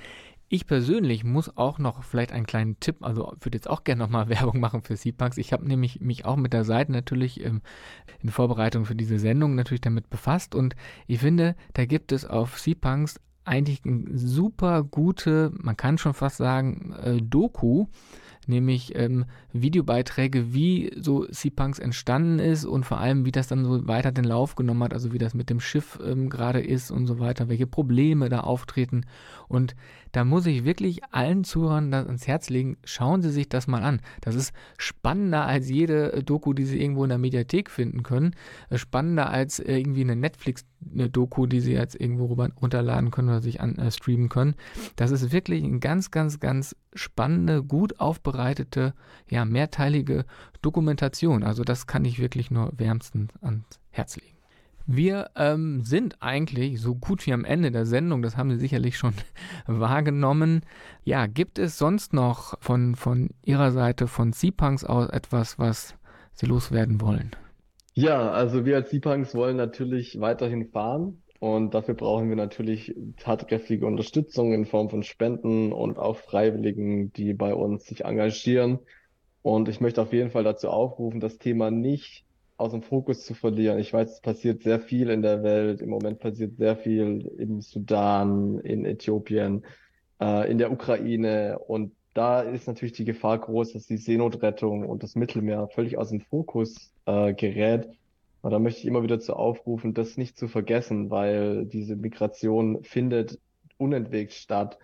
Ich 0.50 0.66
persönlich 0.66 1.26
muss 1.26 1.58
auch 1.58 1.78
noch 1.78 2.04
vielleicht 2.04 2.32
einen 2.32 2.46
kleinen 2.46 2.80
Tipp, 2.80 2.98
also 3.02 3.36
würde 3.42 3.58
jetzt 3.58 3.70
auch 3.70 3.84
gerne 3.84 4.02
nochmal 4.02 4.30
Werbung 4.30 4.60
machen 4.60 4.82
für 4.82 4.96
Sea-Punks. 4.96 5.38
Ich 5.38 5.54
habe 5.54 5.68
nämlich 5.68 6.00
mich 6.00 6.26
auch 6.26 6.38
mit 6.38 6.54
der 6.54 6.64
Seite 6.64 6.92
natürlich 6.92 7.44
ähm, 7.44 7.62
in 8.24 8.30
Vorbereitung 8.30 8.86
für 8.86 8.96
diese 8.96 9.20
Sendung 9.20 9.56
natürlich 9.56 9.82
damit 9.82 10.10
befasst 10.10 10.56
und 10.56 10.76
ich 11.06 11.20
finde, 11.20 11.56
da 11.74 11.86
gibt 11.86 12.12
es 12.12 12.26
auf 12.26 12.58
Sea-Punks 12.58 13.20
eigentlich 13.48 13.82
eine 13.86 14.18
super 14.18 14.84
gute, 14.84 15.52
man 15.56 15.78
kann 15.78 15.98
schon 15.98 16.14
fast 16.14 16.38
sagen, 16.38 16.94
äh, 17.02 17.22
Doku, 17.22 17.88
nämlich 18.48 18.96
ähm, 18.96 19.26
Videobeiträge, 19.54 20.54
wie 20.54 20.92
so 21.00 21.26
Sea-Punks 21.30 21.80
entstanden 21.80 22.40
ist 22.40 22.66
und 22.66 22.86
vor 22.86 23.00
allem, 23.00 23.26
wie 23.26 23.32
das 23.32 23.48
dann 23.48 23.66
so 23.66 23.88
weiter 23.88 24.12
den 24.12 24.26
Lauf 24.26 24.56
genommen 24.56 24.84
hat, 24.84 24.94
also 24.94 25.14
wie 25.14 25.18
das 25.18 25.34
mit 25.34 25.50
dem 25.50 25.60
Schiff 25.60 26.00
ähm, 26.04 26.30
gerade 26.30 26.62
ist 26.62 26.92
und 26.92 27.08
so 27.08 27.20
weiter, 27.20 27.50
welche 27.50 27.68
Probleme 27.68 28.30
da 28.30 28.42
auftreten. 28.42 29.06
Und 29.48 29.76
da 30.12 30.26
muss 30.26 30.46
ich 30.46 30.64
wirklich 30.64 31.04
allen 31.12 31.44
Zuhörern 31.44 31.92
das 31.92 32.08
ans 32.08 32.28
Herz 32.28 32.50
legen, 32.50 32.78
schauen 32.84 33.22
Sie 33.22 33.30
sich 33.30 33.50
das 33.50 33.68
mal 33.68 33.84
an. 33.84 34.02
Das 34.22 34.36
ist 34.36 34.54
spannender 34.78 35.46
als 35.46 35.70
jede 35.70 36.14
äh, 36.14 36.24
Doku, 36.24 36.54
die 36.54 36.66
Sie 36.66 36.82
irgendwo 36.82 37.04
in 37.04 37.10
der 37.10 37.18
Mediathek 37.18 37.70
finden 37.70 38.04
können. 38.04 38.36
Äh, 38.70 38.78
spannender 38.78 39.30
als 39.30 39.60
irgendwie 39.60 40.02
eine 40.02 40.16
Netflix-Doku, 40.16 41.46
die 41.46 41.60
Sie 41.60 41.74
jetzt 41.74 42.00
irgendwo 42.00 42.26
runterladen 42.26 43.12
können 43.12 43.30
oder 43.30 43.42
sich 43.42 43.62
an, 43.62 43.76
äh, 43.76 43.92
streamen 43.92 44.30
können. 44.30 44.56
Das 44.96 45.12
ist 45.12 45.32
wirklich 45.32 45.64
eine 45.64 45.80
ganz, 45.80 46.12
ganz, 46.12 46.40
ganz 46.40 46.76
spannende, 46.98 47.64
gut 47.64 48.00
aufbereitete, 48.00 48.94
ja, 49.30 49.46
mehrteilige 49.46 50.26
Dokumentation. 50.62 51.44
Also 51.44 51.64
das 51.64 51.88
kann 51.88 52.06
ich 52.06 52.20
wirklich 52.20 52.52
nur 52.52 52.72
wärmstens 52.78 53.32
ans 53.42 53.80
Herz 53.90 54.18
legen. 54.18 54.38
Wir 54.90 55.32
ähm, 55.36 55.84
sind 55.84 56.22
eigentlich 56.22 56.80
so 56.80 56.96
gut 56.96 57.28
wie 57.28 57.34
am 57.34 57.44
Ende 57.44 57.72
der 57.72 57.86
Sendung, 57.86 58.22
das 58.22 58.38
haben 58.38 58.52
Sie 58.52 58.58
sicherlich 58.58 58.98
schon 58.98 59.14
wahrgenommen. 59.68 60.62
Ja, 61.04 61.28
gibt 61.28 61.60
es 61.60 61.78
sonst 61.78 62.14
noch 62.14 62.58
von, 62.62 62.96
von 62.96 63.30
Ihrer 63.44 63.72
Seite, 63.72 64.08
von 64.08 64.32
C-Punks 64.32 64.86
aus 64.86 65.10
etwas, 65.10 65.60
was 65.60 65.96
Sie 66.32 66.46
loswerden 66.46 67.02
wollen? 67.02 67.32
Ja, 67.96 68.32
also 68.32 68.64
wir 68.64 68.78
als 68.78 68.90
C-Punks 68.90 69.36
wollen 69.36 69.58
natürlich 69.58 70.22
weiterhin 70.22 70.70
fahren 70.70 71.22
und 71.40 71.74
dafür 71.74 71.94
brauchen 71.94 72.30
wir 72.30 72.36
natürlich 72.36 72.96
tatkräftige 73.18 73.86
Unterstützung 73.86 74.54
in 74.54 74.66
Form 74.66 74.90
von 74.90 75.04
Spenden 75.04 75.72
und 75.72 76.00
auch 76.00 76.18
Freiwilligen, 76.18 77.14
die 77.14 77.34
bei 77.34 77.54
uns 77.54 77.86
sich 77.86 78.06
engagieren. 78.06 78.80
Und 79.44 79.70
ich 79.70 79.80
möchte 79.80 80.02
auf 80.02 80.14
jeden 80.14 80.32
Fall 80.32 80.44
dazu 80.44 80.70
aufrufen, 80.70 81.20
das 81.20 81.38
Thema 81.38 81.70
nicht 81.72 82.26
aus 82.58 82.72
dem 82.72 82.82
Fokus 82.82 83.24
zu 83.24 83.36
verlieren. 83.36 83.78
Ich 83.78 83.94
weiß, 83.94 84.14
es 84.14 84.22
passiert 84.22 84.64
sehr 84.64 84.80
viel 84.80 85.10
in 85.10 85.22
der 85.22 85.44
Welt. 85.44 85.80
Im 85.80 85.90
Moment 85.90 86.20
passiert 86.20 86.58
sehr 86.58 86.76
viel 86.76 87.30
im 87.38 87.62
Sudan, 87.62 88.60
in 88.60 88.84
Äthiopien, 88.84 89.64
äh, 90.20 90.50
in 90.50 90.58
der 90.58 90.72
Ukraine. 90.72 91.60
Und 91.60 91.94
da 92.16 92.42
ist 92.42 92.68
natürlich 92.68 92.94
die 92.94 93.06
Gefahr 93.06 93.38
groß, 93.38 93.74
dass 93.74 93.86
die 93.86 93.98
Seenotrettung 93.98 94.90
und 94.90 95.04
das 95.04 95.16
Mittelmeer 95.16 95.68
völlig 95.68 96.00
aus 96.00 96.10
dem 96.10 96.22
Fokus 96.22 96.92
äh, 97.06 97.34
gerät. 97.36 97.88
Und 98.48 98.54
da 98.54 98.60
möchte 98.60 98.80
ich 98.80 98.86
immer 98.86 99.04
wieder 99.04 99.20
zu 99.20 99.36
aufrufen, 99.36 99.94
das 99.94 100.16
nicht 100.16 100.38
zu 100.38 100.48
vergessen, 100.48 101.10
weil 101.10 101.66
diese 101.66 101.98
Migration 101.98 102.82
findet 102.82 103.42
unentwegt 103.78 104.32
statt. 104.32 104.78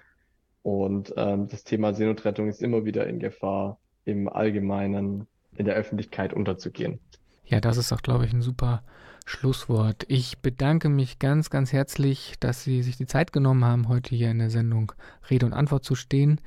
Und 0.64 1.14
ähm, 1.16 1.48
das 1.48 1.64
Thema 1.64 1.94
Seenotrettung 1.94 2.50
ist 2.50 2.62
immer 2.62 2.84
wieder 2.84 3.08
in 3.08 3.20
Gefahr, 3.20 3.80
im 4.04 4.28
Allgemeinen 4.28 5.28
in 5.56 5.64
der 5.64 5.76
Öffentlichkeit 5.76 6.34
unterzugehen. 6.34 7.00
Ja, 7.46 7.62
das 7.62 7.78
ist 7.78 7.94
auch, 7.94 8.02
glaube 8.02 8.26
ich, 8.26 8.34
ein 8.34 8.42
super 8.42 8.84
Schlusswort. 9.26 10.04
Ich 10.10 10.40
bedanke 10.40 10.90
mich 10.90 11.18
ganz, 11.18 11.50
ganz 11.50 11.72
herzlich, 11.72 12.34
dass 12.42 12.66
Sie 12.66 12.84
sich 12.84 12.98
die 12.98 13.08
Zeit 13.08 13.32
genommen 13.32 13.64
haben, 13.64 13.88
heute 13.88 14.14
hier 14.14 14.30
in 14.30 14.40
der 14.40 14.50
Sendung 14.50 14.92
Rede 15.30 15.46
und 15.46 15.54
Antwort 15.54 15.86
zu 15.86 15.96
stehen. 15.96 16.42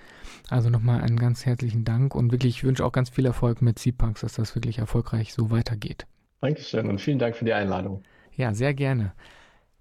Also 0.50 0.68
nochmal 0.68 1.00
einen 1.00 1.18
ganz 1.18 1.46
herzlichen 1.46 1.86
Dank 1.86 2.14
und 2.14 2.30
wirklich, 2.30 2.56
ich 2.56 2.64
wünsche 2.64 2.84
auch 2.84 2.92
ganz 2.92 3.08
viel 3.08 3.24
Erfolg 3.24 3.62
mit 3.62 3.78
C-Punks, 3.78 4.20
dass 4.20 4.34
das 4.34 4.54
wirklich 4.54 4.80
erfolgreich 4.80 5.32
so 5.32 5.50
weitergeht. 5.50 6.06
Dankeschön 6.40 6.88
und 6.88 7.00
vielen 7.00 7.18
Dank 7.18 7.36
für 7.36 7.44
die 7.44 7.52
Einladung. 7.52 8.02
Ja, 8.34 8.54
sehr 8.54 8.74
gerne. 8.74 9.12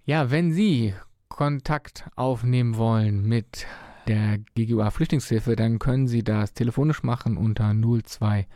Ja, 0.05 0.31
wenn 0.31 0.51
Sie 0.51 0.93
Kontakt 1.29 2.05
aufnehmen 2.15 2.77
wollen 2.77 3.27
mit 3.27 3.67
der 4.07 4.37
GGUA 4.55 4.91
Flüchtlingshilfe, 4.91 5.55
dann 5.55 5.79
können 5.79 6.07
Sie 6.07 6.23
das 6.23 6.53
telefonisch 6.53 7.03
machen 7.03 7.37
unter 7.37 7.73
0251 7.73 8.47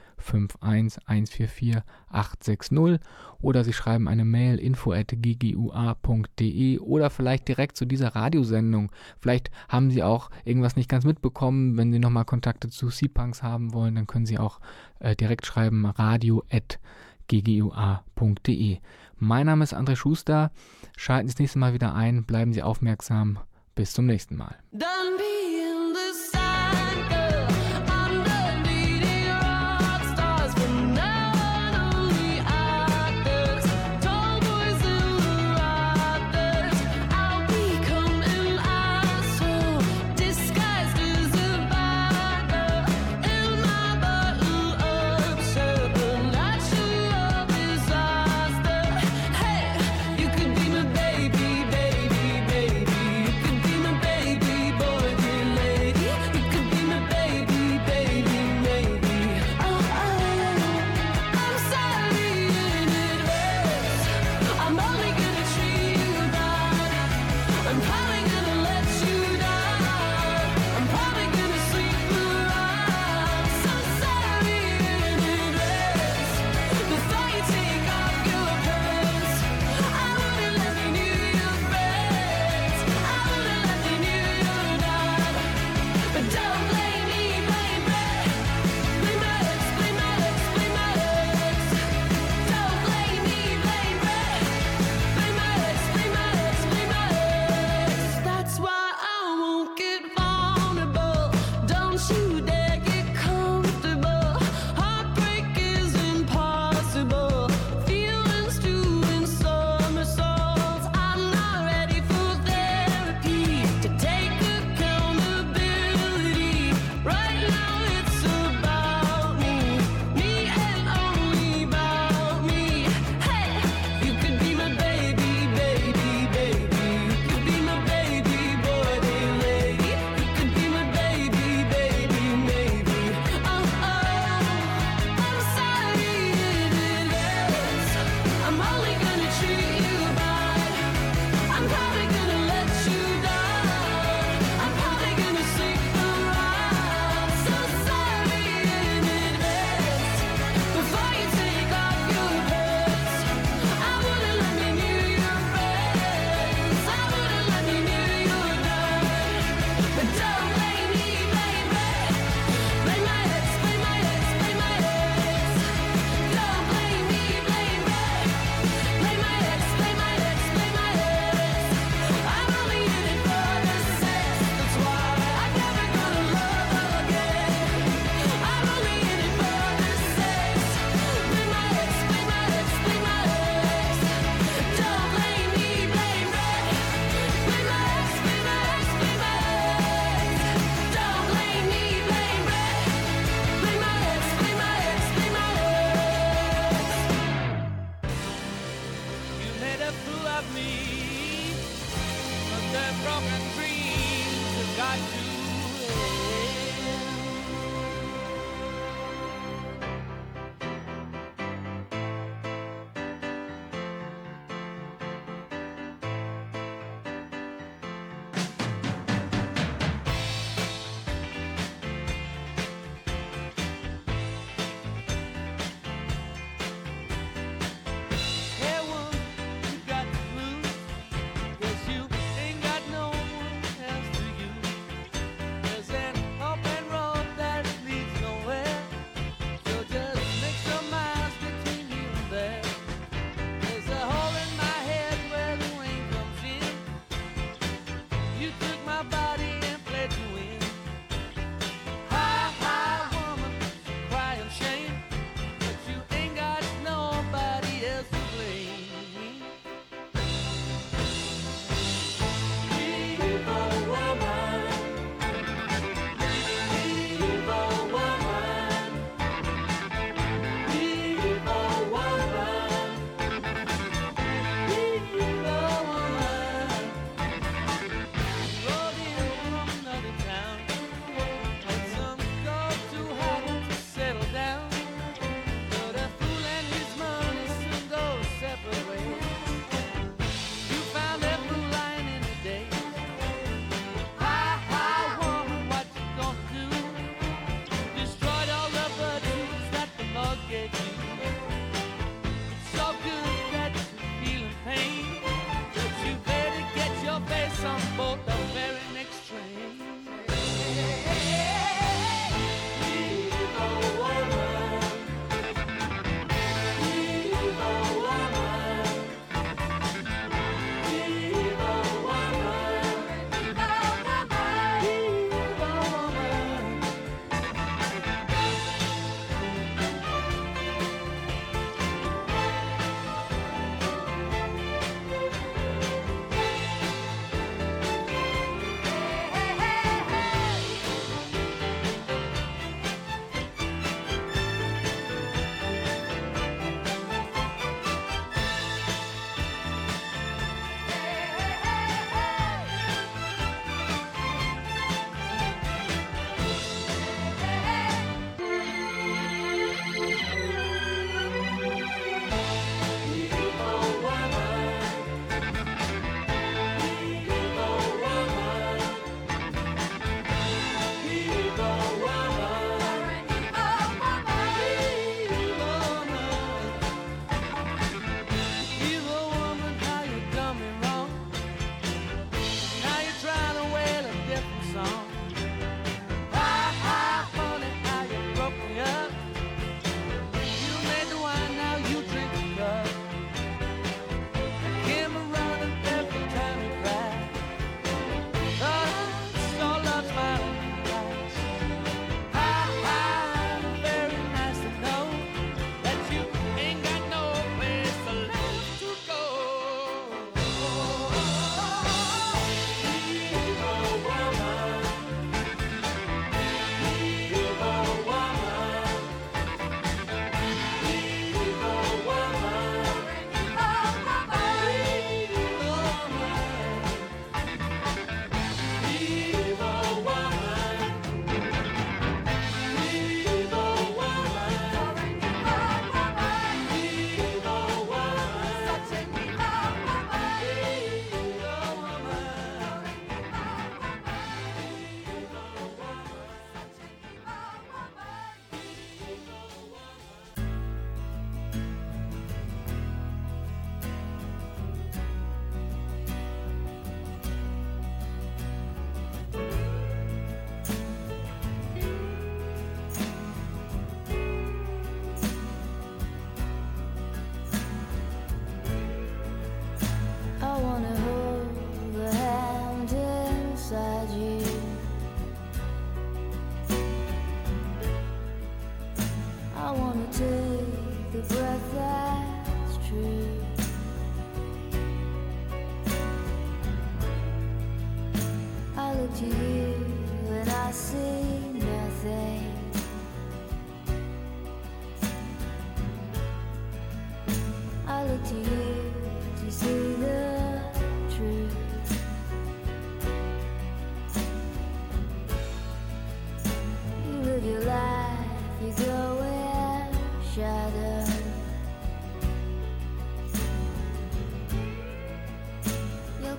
144 0.61 1.81
860 2.09 2.99
oder 3.41 3.63
Sie 3.63 3.73
schreiben 3.73 4.07
eine 4.07 4.25
Mail 4.25 4.59
info 4.59 4.91
at 4.91 5.13
ggua.de 5.15 6.79
oder 6.79 7.09
vielleicht 7.09 7.47
direkt 7.47 7.77
zu 7.77 7.85
dieser 7.85 8.15
Radiosendung. 8.15 8.91
Vielleicht 9.19 9.49
haben 9.67 9.91
Sie 9.91 10.03
auch 10.03 10.29
irgendwas 10.45 10.75
nicht 10.75 10.89
ganz 10.89 11.05
mitbekommen. 11.05 11.77
Wenn 11.77 11.91
Sie 11.91 11.99
nochmal 11.99 12.25
Kontakte 12.25 12.69
zu 12.69 12.89
C-Punks 12.89 13.43
haben 13.43 13.73
wollen, 13.73 13.95
dann 13.95 14.07
können 14.07 14.25
Sie 14.25 14.37
auch 14.37 14.59
äh, 14.99 15.15
direkt 15.15 15.45
schreiben 15.45 15.85
radio 15.85 16.43
at 16.51 16.79
ggua.de. 17.29 18.79
Mein 19.17 19.45
Name 19.45 19.63
ist 19.63 19.75
André 19.75 19.95
Schuster. 19.95 20.51
Schalten 20.97 21.27
Sie 21.27 21.33
das 21.33 21.39
nächste 21.39 21.59
Mal 21.59 21.73
wieder 21.73 21.93
ein. 21.95 22.25
Bleiben 22.25 22.53
Sie 22.53 22.63
aufmerksam. 22.63 23.39
Bis 23.75 23.93
zum 23.93 24.05
nächsten 24.05 24.35
Mal. 24.35 24.55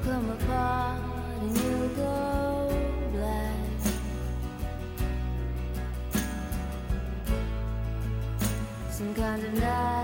come 0.03 0.31
apart 0.31 1.01
and 1.41 1.57
you'll 1.59 1.89
go 1.89 2.73
black. 3.13 3.57
Some 8.91 9.15
kind 9.15 9.45
of 9.45 9.55
night. 9.55 10.00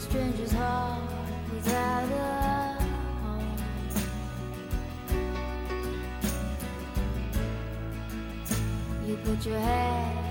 stranger's 0.00 0.52
heart 0.52 1.02
without 1.52 2.04
a 2.04 2.82
home. 3.20 3.56
You 9.06 9.16
put 9.16 9.44
your 9.44 9.58
head 9.58 10.29